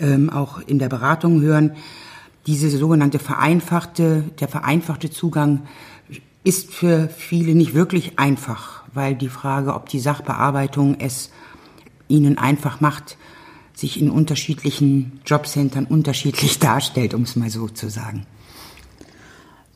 ähm, 0.00 0.30
auch 0.30 0.60
in 0.66 0.78
der 0.78 0.88
Beratung 0.88 1.40
hören, 1.40 1.72
diese 2.46 2.70
sogenannte 2.70 3.18
vereinfachte, 3.18 4.24
der 4.40 4.48
vereinfachte 4.48 5.10
Zugang 5.10 5.62
ist 6.44 6.72
für 6.72 7.08
viele 7.08 7.54
nicht 7.54 7.74
wirklich 7.74 8.18
einfach, 8.18 8.84
weil 8.92 9.14
die 9.14 9.28
Frage, 9.28 9.74
ob 9.74 9.88
die 9.88 10.00
Sachbearbeitung 10.00 10.96
es 11.00 11.30
ihnen 12.06 12.36
einfach 12.36 12.80
macht, 12.80 13.16
sich 13.74 14.00
in 14.00 14.10
unterschiedlichen 14.10 15.20
Jobcentern 15.26 15.86
unterschiedlich 15.86 16.58
darstellt, 16.60 17.14
um 17.14 17.22
es 17.22 17.34
mal 17.34 17.50
so 17.50 17.68
zu 17.68 17.88
sagen. 17.88 18.26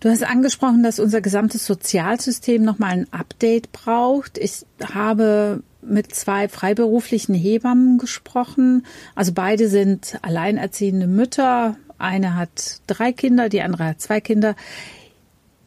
Du 0.01 0.09
hast 0.09 0.23
angesprochen, 0.23 0.85
dass 0.85 1.01
unser 1.01 1.21
gesamtes 1.21 1.67
Sozialsystem 1.67 2.63
nochmal 2.63 2.91
ein 2.91 3.13
Update 3.13 3.73
braucht. 3.73 4.39
Ich 4.39 4.65
habe 4.95 5.63
mit 5.83 6.15
zwei 6.15 6.49
freiberuflichen 6.49 7.35
Hebammen 7.35 7.99
gesprochen. 7.99 8.87
Also 9.17 9.33
beide 9.33 9.69
sind 9.69 10.19
alleinerziehende 10.23 11.09
Mütter, 11.09 11.77
eine 11.99 12.37
hat 12.37 12.81
drei 12.87 13.13
Kinder, 13.13 13.49
die 13.49 13.63
andere 13.63 13.85
hat 13.85 14.01
zwei 14.01 14.21
Kinder. 14.21 14.55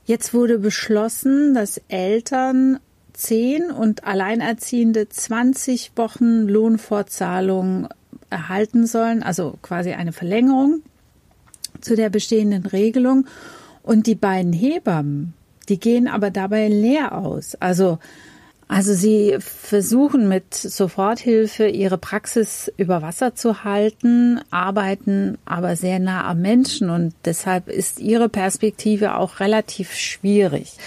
Jetzt 0.05 0.33
wurde 0.33 0.59
beschlossen, 0.59 1.53
dass 1.53 1.81
Eltern 1.87 2.79
zehn 3.13 3.69
und 3.71 4.05
Alleinerziehende 4.05 5.09
20 5.09 5.91
Wochen 5.95 6.47
Lohnfortzahlung 6.47 7.87
erhalten 8.29 8.87
sollen, 8.87 9.23
also 9.23 9.57
quasi 9.61 9.91
eine 9.91 10.13
Verlängerung 10.13 10.81
zu 11.81 11.95
der 11.95 12.09
bestehenden 12.09 12.65
Regelung. 12.65 13.27
Und 13.83 14.07
die 14.07 14.15
beiden 14.15 14.53
Hebammen, 14.53 15.33
die 15.69 15.79
gehen 15.79 16.07
aber 16.07 16.31
dabei 16.31 16.67
leer 16.67 17.17
aus. 17.17 17.55
Also 17.55 17.99
also 18.71 18.93
Sie 18.93 19.36
versuchen 19.39 20.29
mit 20.29 20.53
Soforthilfe 20.53 21.67
Ihre 21.67 21.97
Praxis 21.97 22.71
über 22.77 23.01
Wasser 23.01 23.36
zu 23.36 23.65
halten, 23.65 24.39
arbeiten 24.49 25.38
aber 25.43 25.75
sehr 25.75 25.99
nah 25.99 26.25
am 26.25 26.39
Menschen 26.39 26.89
und 26.89 27.13
deshalb 27.25 27.67
ist 27.67 27.99
Ihre 27.99 28.29
Perspektive 28.29 29.15
auch 29.15 29.41
relativ 29.41 29.93
schwierig. 29.93 30.77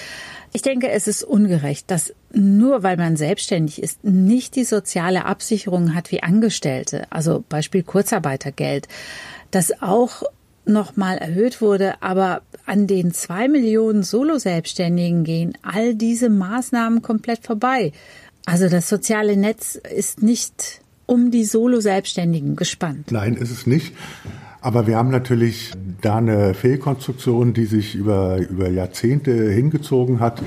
Ich 0.54 0.62
denke, 0.62 0.88
es 0.88 1.06
ist 1.06 1.24
ungerecht, 1.24 1.90
dass 1.90 2.14
nur 2.32 2.82
weil 2.82 2.96
man 2.96 3.16
selbstständig 3.16 3.82
ist, 3.82 4.02
nicht 4.02 4.56
die 4.56 4.64
soziale 4.64 5.26
Absicherung 5.26 5.94
hat 5.94 6.10
wie 6.10 6.22
Angestellte, 6.22 7.06
also 7.10 7.44
Beispiel 7.50 7.82
Kurzarbeitergeld, 7.82 8.88
dass 9.50 9.82
auch 9.82 10.22
nochmal 10.66 11.18
erhöht 11.18 11.60
wurde, 11.60 12.02
aber 12.02 12.42
an 12.66 12.86
den 12.86 13.12
zwei 13.12 13.48
Millionen 13.48 14.02
Solo-Selbstständigen 14.02 15.24
gehen 15.24 15.58
all 15.62 15.94
diese 15.94 16.30
Maßnahmen 16.30 17.02
komplett 17.02 17.44
vorbei. 17.44 17.92
Also 18.46 18.68
das 18.68 18.88
soziale 18.88 19.36
Netz 19.36 19.74
ist 19.74 20.22
nicht 20.22 20.80
um 21.06 21.30
die 21.30 21.44
Solo-Selbstständigen 21.44 22.56
gespannt. 22.56 23.10
Nein, 23.10 23.34
ist 23.34 23.50
es 23.50 23.66
nicht. 23.66 23.94
Aber 24.60 24.86
wir 24.86 24.96
haben 24.96 25.10
natürlich 25.10 25.72
da 26.00 26.16
eine 26.16 26.54
Fehlkonstruktion, 26.54 27.52
die 27.52 27.66
sich 27.66 27.94
über, 27.94 28.38
über 28.38 28.70
Jahrzehnte 28.70 29.50
hingezogen 29.50 30.20
hat, 30.20 30.40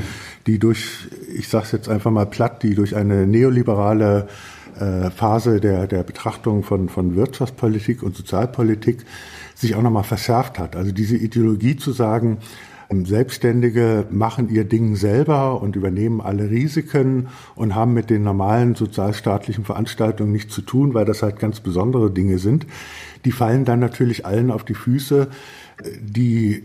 die 0.48 0.58
durch, 0.58 1.08
ich 1.36 1.50
sage 1.50 1.66
es 1.66 1.72
jetzt 1.72 1.90
einfach 1.90 2.10
mal 2.10 2.26
platt, 2.26 2.64
die 2.64 2.74
durch 2.74 2.96
eine 2.96 3.28
neoliberale 3.28 4.28
äh, 4.80 5.12
Phase 5.12 5.60
der, 5.60 5.88
der 5.88 6.04
Betrachtung 6.04 6.64
von, 6.64 6.90
von 6.90 7.16
Wirtschaftspolitik 7.16 8.04
und 8.04 8.16
Sozialpolitik 8.16 9.06
sich 9.56 9.76
auch 9.76 9.82
nochmal 9.82 10.04
verschärft 10.04 10.60
hat. 10.60 10.76
Also 10.76 10.92
diese 10.92 11.18
Ideologie 11.18 11.76
zu 11.76 11.92
sagen, 11.92 12.38
ähm, 12.90 13.06
Selbstständige 13.06 14.06
machen 14.10 14.50
ihr 14.50 14.64
Ding 14.64 14.96
selber 14.96 15.62
und 15.62 15.76
übernehmen 15.76 16.22
alle 16.22 16.50
Risiken 16.50 17.28
und 17.56 17.76
haben 17.76 17.94
mit 17.94 18.10
den 18.10 18.24
normalen 18.24 18.76
sozialstaatlichen 18.76 19.66
Veranstaltungen 19.66 20.32
nichts 20.32 20.54
zu 20.54 20.62
tun, 20.62 20.94
weil 20.94 21.06
das 21.06 21.24
halt 21.24 21.40
ganz 21.40 21.60
besondere 21.60 22.12
Dinge 22.12 22.40
sind. 22.40 22.66
Die 23.26 23.32
fallen 23.32 23.66
dann 23.66 23.80
natürlich 23.80 24.26
allen 24.26 24.52
auf 24.52 24.64
die 24.64 24.76
Füße, 24.76 25.28
äh, 25.84 25.90
die 26.02 26.64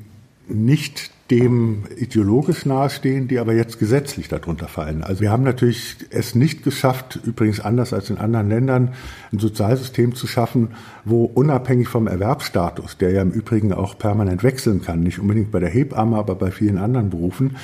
nicht 0.49 1.11
dem 1.33 1.85
ideologisch 1.97 2.67
nahestehen, 2.67 3.27
die 3.27 3.39
aber 3.39 3.55
jetzt 3.55 3.79
gesetzlich 3.79 4.29
darunter 4.29 4.69
fallen. 4.69 5.03
Also 5.03 5.23
wir 5.23 5.31
haben 5.31 5.45
natürlich 5.45 5.97
es 6.11 6.35
nicht 6.35 6.63
geschafft, 6.63 7.21
übrigens 7.25 7.59
anders 7.59 7.95
als 7.95 8.11
in 8.11 8.19
anderen 8.19 8.51
Ländern, 8.51 8.93
ein 9.33 9.39
Sozialsystem 9.39 10.15
zu 10.15 10.27
schaffen, 10.27 10.73
wo 11.07 11.25
unabhängig 11.25 11.89
vom 11.89 12.07
Erwerbsstatus, 12.07 12.99
der 12.99 13.13
ja 13.13 13.23
im 13.23 13.31
Übrigen 13.31 13.73
auch 13.73 13.97
permanent 13.97 14.43
wechseln 14.43 14.83
kann, 14.83 15.01
nicht 15.01 15.21
unbedingt 15.21 15.51
bei 15.51 15.59
der 15.59 15.71
Hebamme, 15.71 16.19
aber 16.19 16.35
bei 16.35 16.51
vielen 16.51 16.77
anderen 16.77 17.09
Berufen, 17.09 17.57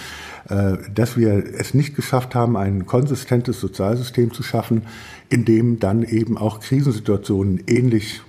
äh, 0.49 0.79
dass 0.95 1.19
wir 1.19 1.45
es 1.59 1.75
nicht 1.75 1.95
geschafft 1.95 2.35
haben, 2.35 2.57
ein 2.57 2.87
konsistentes 2.87 3.61
Sozialsystem 3.61 4.33
zu 4.33 4.43
schaffen, 4.43 4.87
in 5.29 5.45
dem 5.45 5.79
dann 5.79 6.05
eben 6.05 6.39
auch 6.39 6.61
Krisensituationen 6.61 7.65
ähnlich 7.67 8.23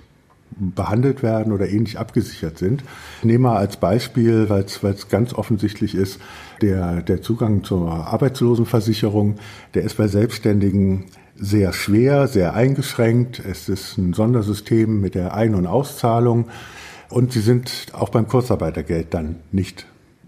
behandelt 0.60 1.22
werden 1.22 1.52
oder 1.52 1.68
ähnlich 1.68 1.98
abgesichert 1.98 2.58
sind. 2.58 2.84
Ich 3.18 3.24
nehme 3.24 3.48
mal 3.48 3.56
als 3.56 3.78
Beispiel, 3.78 4.48
weil 4.48 4.64
es 4.64 5.08
ganz 5.08 5.32
offensichtlich 5.32 5.94
ist, 5.94 6.20
der, 6.60 7.02
der 7.02 7.22
Zugang 7.22 7.64
zur 7.64 7.90
Arbeitslosenversicherung, 7.90 9.36
der 9.74 9.82
ist 9.82 9.96
bei 9.96 10.06
Selbstständigen 10.06 11.06
sehr 11.36 11.72
schwer, 11.72 12.28
sehr 12.28 12.54
eingeschränkt. 12.54 13.42
Es 13.44 13.68
ist 13.68 13.96
ein 13.96 14.12
Sondersystem 14.12 15.00
mit 15.00 15.14
der 15.14 15.34
Ein- 15.34 15.54
und 15.54 15.66
Auszahlung 15.66 16.48
und 17.08 17.32
sie 17.32 17.40
sind 17.40 17.86
auch 17.92 18.10
beim 18.10 18.28
Kurzarbeitergeld 18.28 19.14
dann 19.14 19.36
nicht 19.50 19.86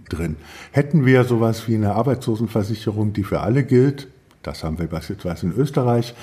drin. 0.08 0.36
Hätten 0.72 1.04
wir 1.06 1.24
sowas 1.24 1.68
wie 1.68 1.74
eine 1.74 1.94
Arbeitslosenversicherung, 1.94 3.12
die 3.12 3.24
für 3.24 3.40
alle 3.40 3.64
gilt, 3.64 4.08
das 4.42 4.64
haben 4.64 4.78
wir 4.78 4.86
beispielsweise 4.86 5.46
in 5.46 5.52
Österreich, 5.52 6.14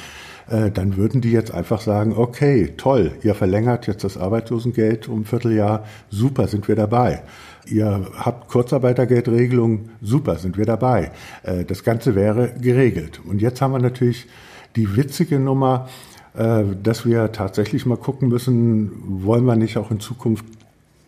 äh, 0.50 0.72
dann 0.72 0.98
würden 0.98 1.22
die 1.22 1.32
jetzt 1.32 1.54
einfach 1.54 1.82
sagen, 1.82 2.14
okay, 2.16 2.74
toll, 2.78 3.12
ihr 3.24 3.36
verlängert 3.36 3.88
jetzt 3.88 4.04
das 4.04 4.18
Arbeitslosengeld 4.18 5.08
um 5.08 5.22
ein 5.22 5.26
Vierteljahr, 5.26 5.86
super, 6.10 6.48
sind 6.48 6.68
wir 6.68 6.76
dabei. 6.76 7.22
Ihr 7.66 8.08
habt 8.18 8.48
Kurzarbeitergeldregelung, 8.48 9.90
super, 10.02 10.38
sind 10.38 10.58
wir 10.58 10.66
dabei. 10.66 11.12
Äh, 11.44 11.66
das 11.66 11.84
Ganze 11.84 12.16
wäre 12.16 12.54
geregelt. 12.60 13.22
Und 13.26 13.42
jetzt 13.42 13.62
haben 13.62 13.74
wir 13.74 13.80
natürlich 13.80 14.28
die 14.76 14.96
witzige 14.96 15.40
Nummer, 15.40 15.88
äh, 16.36 16.64
dass 16.82 17.06
wir 17.06 17.32
tatsächlich 17.32 17.86
mal 17.86 17.98
gucken 17.98 18.30
müssen, 18.30 18.92
wollen 19.24 19.46
wir 19.46 19.56
nicht 19.56 19.78
auch 19.78 19.92
in 19.92 20.00
Zukunft 20.00 20.46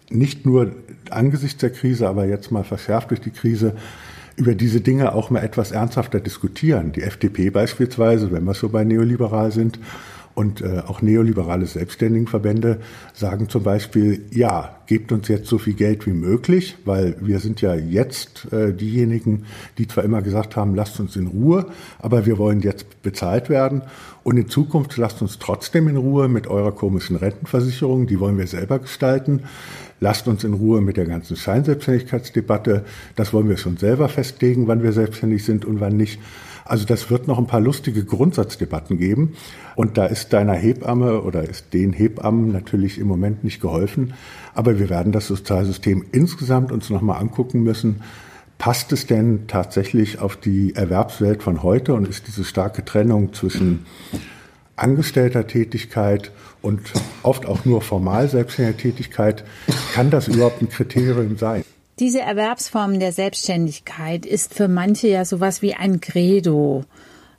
nicht 0.10 0.46
nur 0.46 0.72
angesichts 1.10 1.60
der 1.62 1.72
Krise, 1.72 2.08
aber 2.08 2.26
jetzt 2.26 2.52
mal 2.52 2.64
verschärft 2.64 3.12
durch 3.12 3.22
die 3.22 3.32
Krise, 3.32 3.76
über 4.36 4.56
diese 4.56 4.82
Dinge 4.82 5.14
auch 5.14 5.30
mal 5.30 5.44
etwas 5.44 5.72
ernsthafter 5.72 6.20
diskutieren. 6.20 6.92
Die 6.92 7.04
FDP 7.04 7.50
beispielsweise, 7.50 8.32
wenn 8.32 8.44
wir 8.44 8.54
so 8.54 8.70
bei 8.70 8.84
neoliberal 8.84 9.52
sind, 9.52 9.80
und 10.42 10.60
äh, 10.62 10.82
auch 10.88 11.04
neoliberale 11.04 11.68
Selbstständigenverbände 11.68 12.80
sagen 13.14 13.48
zum 13.48 13.62
Beispiel, 13.62 14.26
ja, 14.32 14.76
gebt 14.88 15.12
uns 15.12 15.28
jetzt 15.28 15.48
so 15.48 15.60
viel 15.60 15.76
Geld 15.76 16.08
wie 16.08 16.14
möglich, 16.14 16.78
weil 16.84 17.16
wir 17.22 17.40
sind 17.40 17.62
ja 17.62 17.76
jetzt 17.76 18.52
äh, 18.52 18.74
diejenigen, 18.74 19.46
die 19.78 19.88
zwar 19.88 20.04
immer 20.04 20.24
gesagt 20.24 20.56
haben, 20.56 20.74
lasst 20.74 21.00
uns 21.00 21.16
in 21.16 21.28
Ruhe, 21.28 21.68
aber 22.00 22.26
wir 22.26 22.40
wollen 22.40 22.62
jetzt 22.62 23.04
bezahlt 23.04 23.50
werden. 23.50 23.84
Und 24.24 24.38
in 24.38 24.50
Zukunft 24.50 24.98
lasst 24.98 25.22
uns 25.22 25.38
trotzdem 25.38 25.88
in 25.88 25.98
Ruhe 25.98 26.28
mit 26.28 26.48
eurer 26.48 26.72
komischen 26.72 27.18
Rentenversicherung, 27.18 28.08
die 28.08 28.20
wollen 28.20 28.40
wir 28.40 28.48
selber 28.48 28.80
gestalten. 28.80 29.44
Lasst 30.00 30.28
uns 30.28 30.44
in 30.44 30.56
Ruhe 30.56 30.82
mit 30.82 30.98
der 30.98 31.06
ganzen 31.06 31.36
Scheinselbstständigkeitsdebatte. 31.36 32.84
Das 33.16 33.32
wollen 33.32 33.48
wir 33.48 33.58
schon 33.58 33.78
selber 33.78 34.10
festlegen, 34.10 34.68
wann 34.68 34.82
wir 34.82 34.92
selbstständig 34.92 35.46
sind 35.46 35.66
und 35.66 35.80
wann 35.80 35.98
nicht. 35.98 36.20
Also 36.72 36.86
das 36.86 37.10
wird 37.10 37.28
noch 37.28 37.38
ein 37.38 37.48
paar 37.48 37.60
lustige 37.60 38.06
Grundsatzdebatten 38.06 38.98
geben. 38.98 39.34
Und 39.76 39.98
da 39.98 40.06
ist 40.06 40.32
deiner 40.32 40.54
Hebamme 40.54 41.22
oder 41.22 41.44
ist 41.44 41.74
den 41.74 41.92
Hebammen 41.92 42.54
natürlich 42.54 42.98
im 42.98 43.08
Moment 43.08 43.44
nicht 43.44 43.60
geholfen. 43.60 44.14
Aber 44.54 44.80
wir 44.80 44.90
werden 44.90 45.12
das 45.12 45.28
Sozialsystem 45.28 46.06
insgesamt 46.14 46.72
uns 46.72 46.90
nochmal 46.90 47.20
angucken 47.20 47.62
müssen. 47.62 48.04
Passt 48.58 48.94
es 48.94 49.06
denn 49.06 49.48
tatsächlich 49.48 50.20
auf 50.20 50.38
die 50.38 50.74
Erwerbswelt 50.74 51.44
von 51.44 51.62
heute 51.62 51.94
und 51.94 52.08
ist 52.08 52.28
diese 52.28 52.46
starke 52.46 52.86
Trennung 52.86 53.34
zwischen 53.34 53.86
angestellter 54.78 55.48
Tätigkeit 55.48 56.32
und 56.62 56.80
oft 57.22 57.48
auch 57.48 57.66
nur 57.66 57.82
formal 57.82 58.30
selbstständiger 58.30 58.78
Tätigkeit, 58.78 59.44
kann 59.94 60.10
das 60.10 60.30
überhaupt 60.30 60.62
ein 60.62 60.70
Kriterium 60.70 61.38
sein? 61.38 61.66
Diese 62.02 62.20
Erwerbsform 62.20 63.00
der 63.00 63.12
Selbstständigkeit 63.12 64.26
ist 64.26 64.56
für 64.56 64.68
manche 64.68 65.08
ja 65.08 65.24
sowas 65.24 65.62
wie 65.62 65.76
ein 65.76 66.02
Credo, 66.02 66.84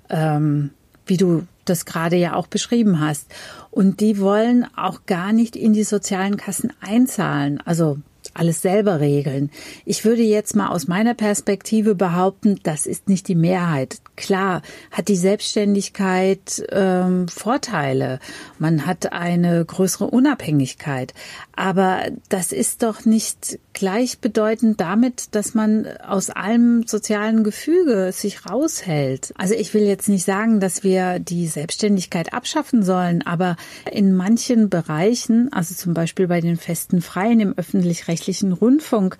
ähm, 0.08 0.70
wie 1.04 1.16
du 1.16 1.48
das 1.64 1.84
gerade 1.84 2.14
ja 2.14 2.34
auch 2.36 2.46
beschrieben 2.46 3.00
hast. 3.00 3.26
Und 3.72 3.98
die 3.98 4.20
wollen 4.20 4.64
auch 4.76 5.04
gar 5.04 5.32
nicht 5.32 5.56
in 5.56 5.72
die 5.72 5.82
sozialen 5.82 6.36
Kassen 6.36 6.72
einzahlen. 6.80 7.60
Also 7.64 7.98
alles 8.34 8.62
selber 8.62 9.00
regeln. 9.00 9.50
Ich 9.84 10.04
würde 10.04 10.22
jetzt 10.22 10.56
mal 10.56 10.68
aus 10.68 10.88
meiner 10.88 11.14
Perspektive 11.14 11.94
behaupten, 11.94 12.58
das 12.62 12.86
ist 12.86 13.08
nicht 13.08 13.28
die 13.28 13.34
Mehrheit. 13.34 13.98
Klar 14.16 14.62
hat 14.90 15.08
die 15.08 15.16
Selbstständigkeit 15.16 16.64
ähm, 16.70 17.28
Vorteile. 17.28 18.20
Man 18.58 18.86
hat 18.86 19.12
eine 19.12 19.64
größere 19.64 20.06
Unabhängigkeit. 20.06 21.14
Aber 21.54 22.04
das 22.30 22.50
ist 22.50 22.82
doch 22.82 23.04
nicht 23.04 23.58
gleichbedeutend 23.74 24.80
damit, 24.80 25.34
dass 25.34 25.52
man 25.52 25.86
aus 25.98 26.30
allem 26.30 26.86
sozialen 26.86 27.44
Gefüge 27.44 28.10
sich 28.12 28.46
raushält. 28.46 29.34
Also 29.36 29.54
ich 29.54 29.74
will 29.74 29.82
jetzt 29.82 30.08
nicht 30.08 30.24
sagen, 30.24 30.60
dass 30.60 30.82
wir 30.82 31.18
die 31.18 31.46
Selbstständigkeit 31.46 32.32
abschaffen 32.32 32.82
sollen, 32.82 33.20
aber 33.22 33.56
in 33.90 34.14
manchen 34.14 34.70
Bereichen, 34.70 35.52
also 35.52 35.74
zum 35.74 35.92
Beispiel 35.92 36.26
bei 36.26 36.40
den 36.40 36.56
festen 36.56 37.02
Freien 37.02 37.40
im 37.40 37.52
öffentlich-rechtlichen 37.56 38.52
Rundfunk, 38.52 39.18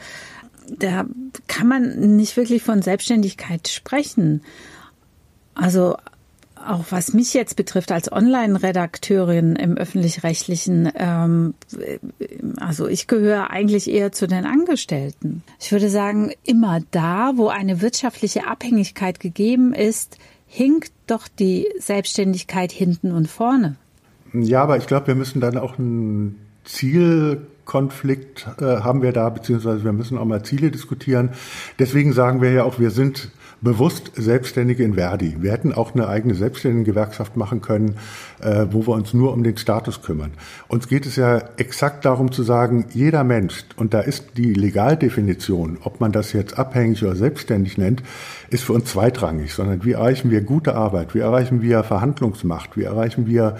da 0.78 1.04
kann 1.48 1.68
man 1.68 2.16
nicht 2.16 2.36
wirklich 2.38 2.62
von 2.62 2.80
Selbstständigkeit 2.80 3.68
sprechen. 3.68 4.42
Also 5.54 5.96
auch 6.66 6.86
was 6.90 7.12
mich 7.12 7.34
jetzt 7.34 7.56
betrifft 7.56 7.92
als 7.92 8.10
Online-Redakteurin 8.10 9.56
im 9.56 9.76
öffentlich-rechtlichen, 9.76 10.90
ähm, 10.94 11.54
also 12.58 12.86
ich 12.88 13.06
gehöre 13.06 13.50
eigentlich 13.50 13.90
eher 13.90 14.12
zu 14.12 14.26
den 14.26 14.44
Angestellten. 14.44 15.42
Ich 15.60 15.72
würde 15.72 15.88
sagen, 15.88 16.32
immer 16.44 16.80
da, 16.90 17.32
wo 17.36 17.48
eine 17.48 17.80
wirtschaftliche 17.80 18.46
Abhängigkeit 18.46 19.20
gegeben 19.20 19.74
ist, 19.74 20.18
hinkt 20.46 20.92
doch 21.06 21.28
die 21.28 21.66
Selbstständigkeit 21.78 22.72
hinten 22.72 23.12
und 23.12 23.28
vorne. 23.28 23.76
Ja, 24.32 24.62
aber 24.62 24.76
ich 24.76 24.86
glaube, 24.86 25.08
wir 25.08 25.14
müssen 25.14 25.40
dann 25.40 25.58
auch 25.58 25.78
ein 25.78 26.38
Zielkonflikt 27.72 28.46
äh, 28.60 28.64
haben 28.64 29.02
wir 29.02 29.12
da, 29.12 29.28
beziehungsweise 29.30 29.84
wir 29.84 29.92
müssen 29.92 30.18
auch 30.18 30.24
mal 30.24 30.42
Ziele 30.42 30.70
diskutieren. 30.70 31.30
Deswegen 31.78 32.12
sagen 32.12 32.42
wir 32.42 32.52
ja 32.52 32.64
auch, 32.64 32.78
wir 32.78 32.90
sind 32.90 33.30
bewusst 33.62 34.10
Selbstständige 34.16 34.82
in 34.82 34.94
Verdi. 34.94 35.36
Wir 35.38 35.52
hätten 35.52 35.72
auch 35.72 35.94
eine 35.94 36.08
eigene 36.08 36.34
Selbstständigengewerkschaft 36.34 37.36
machen 37.36 37.62
können, 37.62 37.94
äh, 38.40 38.66
wo 38.70 38.86
wir 38.86 38.92
uns 38.92 39.14
nur 39.14 39.32
um 39.32 39.44
den 39.44 39.56
Status 39.56 40.02
kümmern. 40.02 40.32
Uns 40.68 40.88
geht 40.88 41.06
es 41.06 41.14
ja 41.16 41.40
exakt 41.56 42.04
darum 42.04 42.32
zu 42.32 42.42
sagen, 42.42 42.86
jeder 42.92 43.22
Mensch, 43.22 43.64
und 43.76 43.94
da 43.94 44.00
ist 44.00 44.36
die 44.36 44.52
Legaldefinition, 44.52 45.78
ob 45.84 46.00
man 46.00 46.10
das 46.10 46.32
jetzt 46.32 46.58
abhängig 46.58 47.02
oder 47.04 47.14
selbstständig 47.14 47.78
nennt, 47.78 48.02
ist 48.50 48.64
für 48.64 48.72
uns 48.72 48.86
zweitrangig, 48.86 49.54
sondern 49.54 49.84
wie 49.84 49.92
erreichen 49.92 50.30
wir 50.30 50.40
gute 50.40 50.74
Arbeit, 50.74 51.14
wie 51.14 51.20
erreichen 51.20 51.62
wir 51.62 51.84
Verhandlungsmacht, 51.84 52.76
wie 52.76 52.82
erreichen 52.82 53.26
wir 53.28 53.56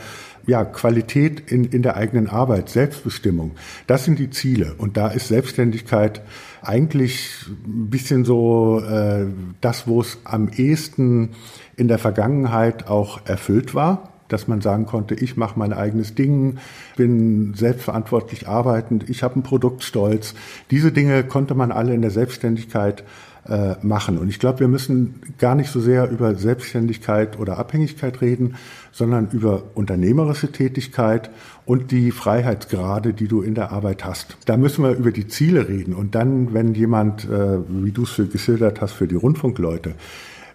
ja, 0.47 0.65
Qualität 0.65 1.51
in, 1.51 1.65
in 1.65 1.83
der 1.83 1.97
eigenen 1.97 2.29
Arbeit, 2.29 2.69
Selbstbestimmung. 2.69 3.53
Das 3.87 4.05
sind 4.05 4.19
die 4.19 4.31
Ziele. 4.31 4.75
Und 4.79 4.97
da 4.97 5.09
ist 5.09 5.29
Selbstständigkeit 5.29 6.23
eigentlich 6.63 7.47
ein 7.67 7.91
bisschen 7.91 8.25
so 8.25 8.81
äh, 8.81 9.27
das, 9.61 9.87
wo 9.87 10.01
es 10.01 10.19
am 10.25 10.49
ehesten 10.49 11.31
in 11.77 11.89
der 11.89 11.99
Vergangenheit 11.99 12.89
auch 12.89 13.27
erfüllt 13.27 13.75
war 13.75 14.09
dass 14.33 14.49
man 14.49 14.63
sagen 14.63 14.87
konnte, 14.87 15.15
ich 15.15 15.37
mache 15.37 15.59
mein 15.59 15.75
eigenes 15.75 16.15
Ding, 16.15 16.57
bin 16.97 17.53
selbstverantwortlich 17.55 18.49
arbeitend, 18.49 19.11
ich 19.11 19.23
habe 19.23 19.35
einen 19.35 19.43
Produktstolz. 19.43 20.35
Diese 20.71 20.91
Dinge 20.91 21.23
konnte 21.25 21.55
man 21.55 21.71
alle 21.71 21.95
in 21.95 22.01
der 22.01 22.11
Selbstständigkeit 22.11 23.05
äh, 23.49 23.75
machen. 23.83 24.19
Und 24.19 24.29
ich 24.29 24.39
glaube, 24.39 24.61
wir 24.61 24.69
müssen 24.69 25.21
gar 25.39 25.55
nicht 25.55 25.71
so 25.71 25.81
sehr 25.81 26.11
über 26.11 26.35
Selbstständigkeit 26.35 27.39
oder 27.39 27.59
Abhängigkeit 27.59 28.21
reden, 28.21 28.55
sondern 28.93 29.29
über 29.33 29.65
unternehmerische 29.75 30.53
Tätigkeit 30.53 31.31
und 31.65 31.91
die 31.91 32.13
Freiheitsgrade, 32.13 33.15
die 33.15 33.29
du 33.29 33.43
in 33.43 33.55
der 33.55 33.73
Arbeit 33.73 34.05
hast. 34.05 34.37
Da 34.45 34.57
müssen 34.57 34.85
wir 34.85 34.93
über 34.93 35.11
die 35.11 35.27
Ziele 35.27 35.69
reden. 35.69 35.95
Und 35.95 36.15
dann, 36.15 36.55
wenn 36.55 36.75
jemand, 36.75 37.25
äh, 37.25 37.59
wie 37.69 37.93
du 37.93 38.05
es 38.05 38.21
geschildert 38.31 38.81
hast, 38.81 38.93
für 38.93 39.09
die 39.09 39.17
Rundfunkleute, 39.17 39.95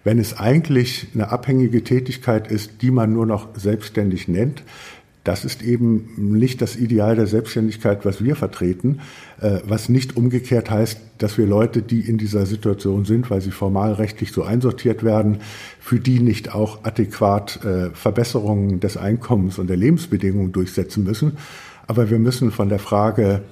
wenn 0.04 0.18
es 0.18 0.38
eigentlich 0.38 1.08
eine 1.12 1.30
abhängige 1.30 1.84
Tätigkeit 1.84 2.50
ist, 2.50 2.80
die 2.80 2.90
man 2.90 3.12
nur 3.12 3.26
noch 3.26 3.48
selbstständig 3.54 4.28
nennt, 4.28 4.62
das 5.28 5.44
ist 5.44 5.62
eben 5.62 6.08
nicht 6.16 6.62
das 6.62 6.74
Ideal 6.74 7.14
der 7.14 7.26
Selbstständigkeit, 7.26 8.06
was 8.06 8.24
wir 8.24 8.34
vertreten, 8.34 9.00
äh, 9.42 9.58
was 9.62 9.90
nicht 9.90 10.16
umgekehrt 10.16 10.70
heißt, 10.70 10.98
dass 11.18 11.36
wir 11.36 11.46
Leute, 11.46 11.82
die 11.82 12.00
in 12.00 12.16
dieser 12.16 12.46
Situation 12.46 13.04
sind, 13.04 13.30
weil 13.30 13.42
sie 13.42 13.50
formal 13.50 13.92
rechtlich 13.92 14.32
so 14.32 14.42
einsortiert 14.42 15.04
werden, 15.04 15.40
für 15.80 16.00
die 16.00 16.20
nicht 16.20 16.54
auch 16.54 16.82
adäquat 16.82 17.62
äh, 17.62 17.90
Verbesserungen 17.90 18.80
des 18.80 18.96
Einkommens 18.96 19.58
und 19.58 19.66
der 19.66 19.76
Lebensbedingungen 19.76 20.52
durchsetzen 20.52 21.04
müssen. 21.04 21.36
Aber 21.86 22.08
wir 22.08 22.18
müssen 22.18 22.50
von 22.50 22.70
der 22.70 22.78
Frage, 22.78 23.42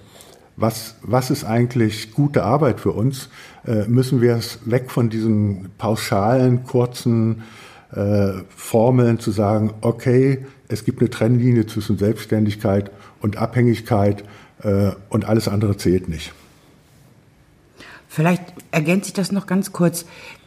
was, 0.57 0.95
was 1.03 1.31
ist 1.31 1.45
eigentlich 1.45 2.15
gute 2.15 2.45
Arbeit 2.45 2.81
für 2.81 2.93
uns, 2.93 3.29
äh, 3.67 3.87
müssen 3.87 4.23
wir 4.23 4.37
es 4.37 4.61
weg 4.65 4.91
von 4.91 5.11
diesen 5.11 5.69
pauschalen, 5.77 6.65
kurzen 6.65 7.43
Formeln 8.49 9.21
zu 9.21 9.31
sagen, 9.31 9.73
okay, 9.81 10.45
es 10.69 10.85
gibt 10.85 11.01
eine 11.01 11.11
Trennlinie 11.11 11.67
zwischen 11.67 11.99
Selbstständigkeit 11.99 12.91
und 13.21 13.37
Abhängigkeit 13.37 14.25
äh, 14.63 14.93
und 15.09 15.25
alles 15.27 15.49
andere 15.49 15.77
zählt 15.77 16.09
nicht. 16.09 16.33
Vielleicht 18.09 18.43
ergänze 18.71 19.09
ich 19.09 19.13
das 19.13 19.33
noch 19.33 19.47
ganz 19.47 19.73
kurz. 19.73 20.07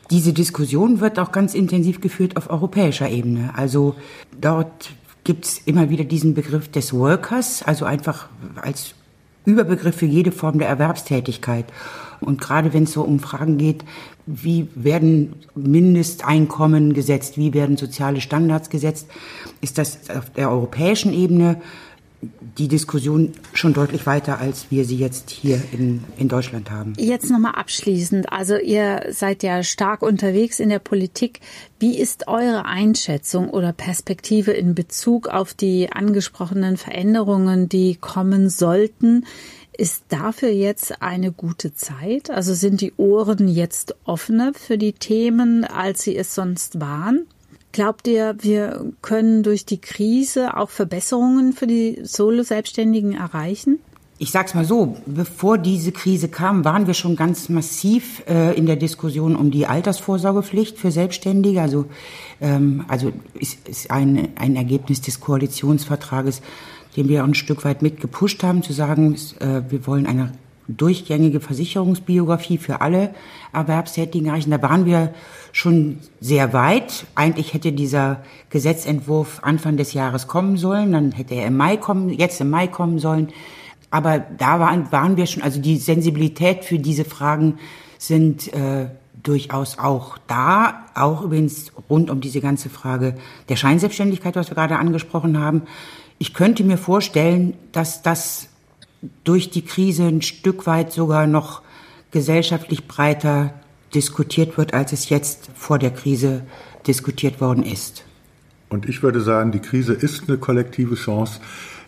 Diese 0.10 0.34
Diskussion 0.34 1.02
wird 1.02 1.20
auch 1.20 1.32
ganz 1.32 1.54
intensiv 1.54 2.02
geführt 2.02 2.36
auf 2.36 2.50
europäischer 2.50 3.10
Ebene. 3.10 3.52
Also 3.56 3.96
dort 4.42 4.92
gibt 5.24 5.46
es 5.46 5.60
immer 5.66 5.90
wieder 5.90 6.04
diesen 6.04 6.34
Begriff 6.34 6.70
des 6.72 6.94
Workers, 6.94 7.62
also 7.62 7.86
einfach 7.86 8.30
als 8.56 8.96
Überbegriff 9.46 9.96
für 9.96 10.08
jede 10.08 10.32
Form 10.32 10.58
der 10.58 10.68
Erwerbstätigkeit. 10.68 11.66
Und 12.22 12.42
gerade 12.42 12.74
wenn 12.74 12.84
es 12.84 12.94
so 12.94 13.02
um 13.02 13.20
Fragen 13.20 13.58
geht, 13.58 13.84
wie 14.26 14.68
werden 14.76 15.34
Mindesteinkommen 15.56 16.94
gesetzt, 16.94 17.38
wie 17.38 17.54
werden 17.54 17.78
soziale 17.78 18.22
Standards 18.22 18.70
gesetzt, 18.70 19.08
ist 19.62 19.78
das 19.78 20.10
auf 20.10 20.30
der 20.32 20.52
europäischen 20.52 21.14
Ebene 21.14 21.62
die 22.58 22.68
Diskussion 22.68 23.32
schon 23.54 23.74
deutlich 23.74 24.06
weiter, 24.06 24.40
als 24.40 24.70
wir 24.70 24.84
sie 24.84 24.98
jetzt 24.98 25.30
hier 25.30 25.62
in, 25.72 26.04
in 26.18 26.28
Deutschland 26.28 26.70
haben. 26.70 26.94
Jetzt 26.98 27.30
nochmal 27.32 27.56
abschließend. 27.56 28.32
Also 28.32 28.58
ihr 28.58 29.06
seid 29.12 29.44
ja 29.44 29.64
stark 29.64 30.02
unterwegs 30.02 30.60
in 30.60 30.68
der 30.68 30.80
Politik. 30.80 31.40
Wie 31.80 31.98
ist 31.98 32.28
eure 32.28 32.66
Einschätzung 32.66 33.50
oder 33.50 33.72
Perspektive 33.72 34.52
in 34.52 34.76
Bezug 34.76 35.30
auf 35.30 35.54
die 35.54 35.92
angesprochenen 35.94 36.76
Veränderungen, 36.76 37.70
die 37.70 37.96
kommen 37.96 38.50
sollten? 38.50 39.26
Ist 39.80 40.04
dafür 40.10 40.50
jetzt 40.50 41.02
eine 41.02 41.32
gute 41.32 41.74
Zeit? 41.74 42.30
Also 42.30 42.54
sind 42.54 42.82
die 42.82 42.92
Ohren 42.98 43.48
jetzt 43.48 43.96
offener 44.04 44.52
für 44.54 44.78
die 44.78 44.92
Themen, 44.92 45.64
als 45.64 46.02
sie 46.02 46.18
es 46.18 46.36
sonst 46.36 46.82
waren? 46.82 47.28
Glaubt 47.72 48.06
ihr, 48.06 48.36
wir 48.42 48.92
können 49.02 49.42
durch 49.42 49.66
die 49.66 49.80
Krise 49.80 50.58
auch 50.58 50.70
Verbesserungen 50.70 51.54
für 51.54 51.66
die 51.66 52.02
Solo-Selbstständigen 52.04 53.14
erreichen? 53.14 53.80
Ich 54.18 54.32
sag's 54.32 54.54
mal 54.54 54.66
so, 54.66 54.98
bevor 55.06 55.58
diese 55.58 55.94
Krise 55.94 56.28
kam, 56.28 56.66
waren 56.66 56.86
wir 56.86 56.94
schon 56.94 57.16
ganz 57.16 57.48
massiv 57.48 58.22
äh, 58.28 58.58
in 58.58 58.66
der 58.66 58.76
Diskussion 58.76 59.38
um 59.38 59.50
die 59.50 59.66
Altersvorsorgepflicht 59.66 60.78
für 60.78 60.92
Selbstständige. 60.92 61.62
Also, 61.62 61.86
ähm, 62.42 62.84
also 62.90 63.14
ist, 63.34 63.66
ist 63.66 63.90
ein, 63.92 64.28
ein 64.36 64.58
Ergebnis 64.58 65.00
des 65.00 65.22
Koalitionsvertrages, 65.22 66.42
den 67.00 67.08
wir 67.08 67.24
auch 67.24 67.28
ein 67.28 67.34
Stück 67.34 67.64
weit 67.64 67.82
mitgepusht 67.82 68.44
haben, 68.44 68.62
zu 68.62 68.74
sagen, 68.74 69.16
äh, 69.40 69.62
wir 69.70 69.88
wollen 69.88 70.06
eine 70.06 70.34
durchgängige 70.68 71.40
Versicherungsbiografie 71.40 72.58
für 72.58 72.82
alle 72.82 73.16
Erwerbstätigen 73.54 74.28
erreichen. 74.28 74.52
Da 74.52 74.62
waren 74.62 74.86
wir 74.86 75.14
schon 75.54 76.00
sehr 76.20 76.52
weit. 76.52 77.06
Eigentlich 77.16 77.54
hätte 77.54 77.72
dieser 77.72 78.22
Gesetzentwurf 78.50 79.40
Anfang 79.44 79.78
des 79.78 79.94
Jahres 79.94 80.28
kommen 80.28 80.58
sollen, 80.58 80.92
dann 80.92 81.14
hätte 81.14 81.36
er 81.36 81.48
im 81.48 81.56
Mai 81.56 81.78
kommen, 81.78 82.10
jetzt 82.10 82.42
im 82.42 82.50
Mai 82.50 82.68
kommen 82.68 83.00
sollen. 83.00 83.30
Aber 83.92 84.20
da 84.20 84.60
waren, 84.60 84.92
waren 84.92 85.16
wir 85.16 85.26
schon, 85.26 85.42
also 85.42 85.62
die 85.62 85.78
Sensibilität 85.78 86.66
für 86.66 86.80
diese 86.80 87.06
Fragen 87.06 87.60
sind 87.98 88.54
äh, 88.54 88.88
durchaus 89.24 89.80
auch 89.80 90.18
da, 90.28 90.86
auch 90.96 91.22
übrigens 91.22 91.72
rund 91.90 92.10
um 92.10 92.20
diese 92.20 92.42
ganze 92.42 92.70
Frage 92.70 93.16
der 93.48 93.56
Scheinselbstständigkeit, 93.56 94.36
was 94.36 94.52
wir 94.52 94.56
gerade 94.56 94.78
angesprochen 94.78 95.40
haben. 95.40 95.64
Ich 96.20 96.34
könnte 96.34 96.66
mir 96.66 96.78
vorstellen, 96.78 97.54
dass 97.72 98.02
das 98.02 98.50
durch 99.24 99.50
die 99.50 99.64
Krise 99.64 100.04
ein 100.04 100.22
Stück 100.22 100.68
weit 100.68 100.92
sogar 100.92 101.28
noch 101.28 101.62
gesellschaftlich 102.12 102.88
breiter 102.88 103.54
diskutiert 103.96 104.58
wird, 104.58 104.74
als 104.74 104.92
es 104.92 105.08
jetzt 105.10 105.50
vor 105.56 105.80
der 105.80 105.92
Krise 105.92 106.44
diskutiert 106.86 107.40
worden 107.40 107.64
ist. 107.64 108.04
Und 108.68 108.88
ich 108.88 109.02
würde 109.02 109.22
sagen, 109.22 109.54
die 109.54 109.60
Krise 109.60 109.94
ist 109.94 110.28
eine 110.28 110.38
kollektive 110.38 110.96
Chance. 110.96 111.40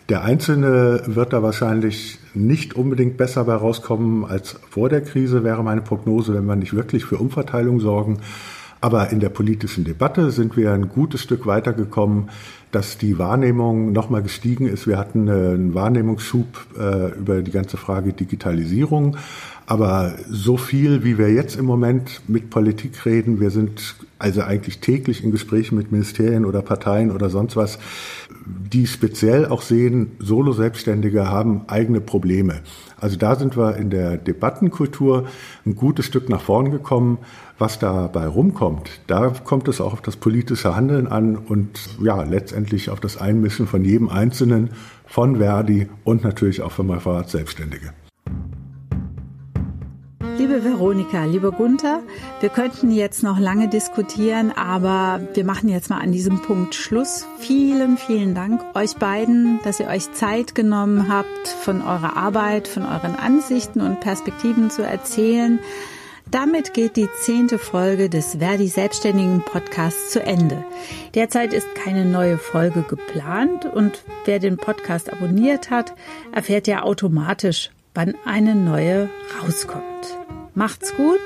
Der 0.08 0.24
Einzelne 0.24 1.02
wird 1.06 1.34
da 1.34 1.42
wahrscheinlich 1.42 2.18
nicht 2.34 2.74
unbedingt 2.74 3.18
besser 3.18 3.44
bei 3.44 3.54
rauskommen 3.54 4.24
als 4.24 4.58
vor 4.70 4.88
der 4.88 5.02
Krise, 5.02 5.44
wäre 5.44 5.62
meine 5.62 5.82
Prognose, 5.82 6.34
wenn 6.34 6.46
wir 6.46 6.56
nicht 6.56 6.74
wirklich 6.74 7.04
für 7.04 7.18
Umverteilung 7.18 7.80
sorgen. 7.80 8.18
Aber 8.80 9.10
in 9.10 9.20
der 9.20 9.28
politischen 9.28 9.84
Debatte 9.84 10.32
sind 10.32 10.56
wir 10.56 10.72
ein 10.72 10.88
gutes 10.88 11.22
Stück 11.22 11.46
weitergekommen, 11.46 12.30
dass 12.72 12.98
die 12.98 13.18
Wahrnehmung 13.18 13.92
nochmal 13.92 14.22
gestiegen 14.22 14.66
ist. 14.66 14.86
Wir 14.86 14.98
hatten 14.98 15.28
einen 15.28 15.74
Wahrnehmungsschub 15.74 16.46
äh, 16.78 17.18
über 17.18 17.42
die 17.42 17.52
ganze 17.52 17.76
Frage 17.76 18.12
Digitalisierung. 18.12 19.16
Aber 19.66 20.14
so 20.28 20.56
viel, 20.56 21.04
wie 21.04 21.18
wir 21.18 21.32
jetzt 21.32 21.56
im 21.56 21.66
Moment 21.66 22.22
mit 22.26 22.50
Politik 22.50 23.06
reden, 23.06 23.40
wir 23.40 23.50
sind 23.50 23.94
also 24.22 24.42
eigentlich 24.42 24.78
täglich 24.78 25.24
in 25.24 25.32
Gesprächen 25.32 25.76
mit 25.76 25.90
Ministerien 25.90 26.44
oder 26.44 26.62
Parteien 26.62 27.10
oder 27.10 27.28
sonst 27.28 27.56
was, 27.56 27.78
die 28.46 28.86
speziell 28.86 29.46
auch 29.46 29.62
sehen, 29.62 30.12
Solo-Selbstständige 30.20 31.28
haben 31.28 31.62
eigene 31.66 32.00
Probleme. 32.00 32.60
Also 33.00 33.16
da 33.16 33.34
sind 33.34 33.56
wir 33.56 33.76
in 33.76 33.90
der 33.90 34.16
Debattenkultur 34.16 35.26
ein 35.66 35.74
gutes 35.74 36.06
Stück 36.06 36.28
nach 36.28 36.40
vorn 36.40 36.70
gekommen. 36.70 37.18
Was 37.58 37.78
dabei 37.78 38.26
rumkommt, 38.26 38.90
da 39.06 39.28
kommt 39.28 39.68
es 39.68 39.80
auch 39.80 39.92
auf 39.92 40.02
das 40.02 40.16
politische 40.16 40.74
Handeln 40.74 41.06
an 41.06 41.36
und 41.36 41.78
ja, 42.00 42.22
letztendlich 42.22 42.90
auf 42.90 42.98
das 42.98 43.16
Einmischen 43.20 43.66
von 43.66 43.84
jedem 43.84 44.08
Einzelnen, 44.08 44.70
von 45.06 45.36
Verdi 45.36 45.88
und 46.02 46.24
natürlich 46.24 46.62
auch 46.62 46.72
von 46.72 46.90
Referat 46.90 47.28
Selbstständige. 47.30 47.92
Liebe 50.42 50.64
Veronika, 50.64 51.24
lieber 51.24 51.52
Gunther, 51.52 52.02
wir 52.40 52.48
könnten 52.48 52.90
jetzt 52.90 53.22
noch 53.22 53.38
lange 53.38 53.68
diskutieren, 53.68 54.50
aber 54.50 55.20
wir 55.34 55.44
machen 55.44 55.68
jetzt 55.68 55.88
mal 55.88 56.00
an 56.00 56.10
diesem 56.10 56.42
Punkt 56.42 56.74
Schluss. 56.74 57.28
Vielen, 57.38 57.96
vielen 57.96 58.34
Dank 58.34 58.60
euch 58.74 58.96
beiden, 58.96 59.60
dass 59.62 59.78
ihr 59.78 59.86
euch 59.86 60.10
Zeit 60.14 60.56
genommen 60.56 61.08
habt, 61.08 61.46
von 61.46 61.80
eurer 61.80 62.16
Arbeit, 62.16 62.66
von 62.66 62.82
euren 62.82 63.14
Ansichten 63.14 63.80
und 63.80 64.00
Perspektiven 64.00 64.68
zu 64.68 64.82
erzählen. 64.82 65.60
Damit 66.28 66.74
geht 66.74 66.96
die 66.96 67.08
zehnte 67.20 67.60
Folge 67.60 68.08
des 68.08 68.38
Verdi 68.38 68.66
Selbstständigen 68.66 69.44
Podcasts 69.44 70.10
zu 70.10 70.24
Ende. 70.24 70.64
Derzeit 71.14 71.52
ist 71.52 71.72
keine 71.76 72.04
neue 72.04 72.36
Folge 72.36 72.82
geplant 72.82 73.64
und 73.64 74.02
wer 74.24 74.40
den 74.40 74.56
Podcast 74.56 75.12
abonniert 75.12 75.70
hat, 75.70 75.94
erfährt 76.32 76.66
ja 76.66 76.82
automatisch, 76.82 77.70
wann 77.94 78.16
eine 78.24 78.56
neue 78.56 79.08
rauskommt. 79.40 79.91
Macht's 80.54 80.94
gut, 80.96 81.20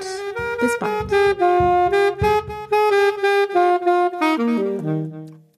bis 0.61 0.79
bald. 0.79 1.11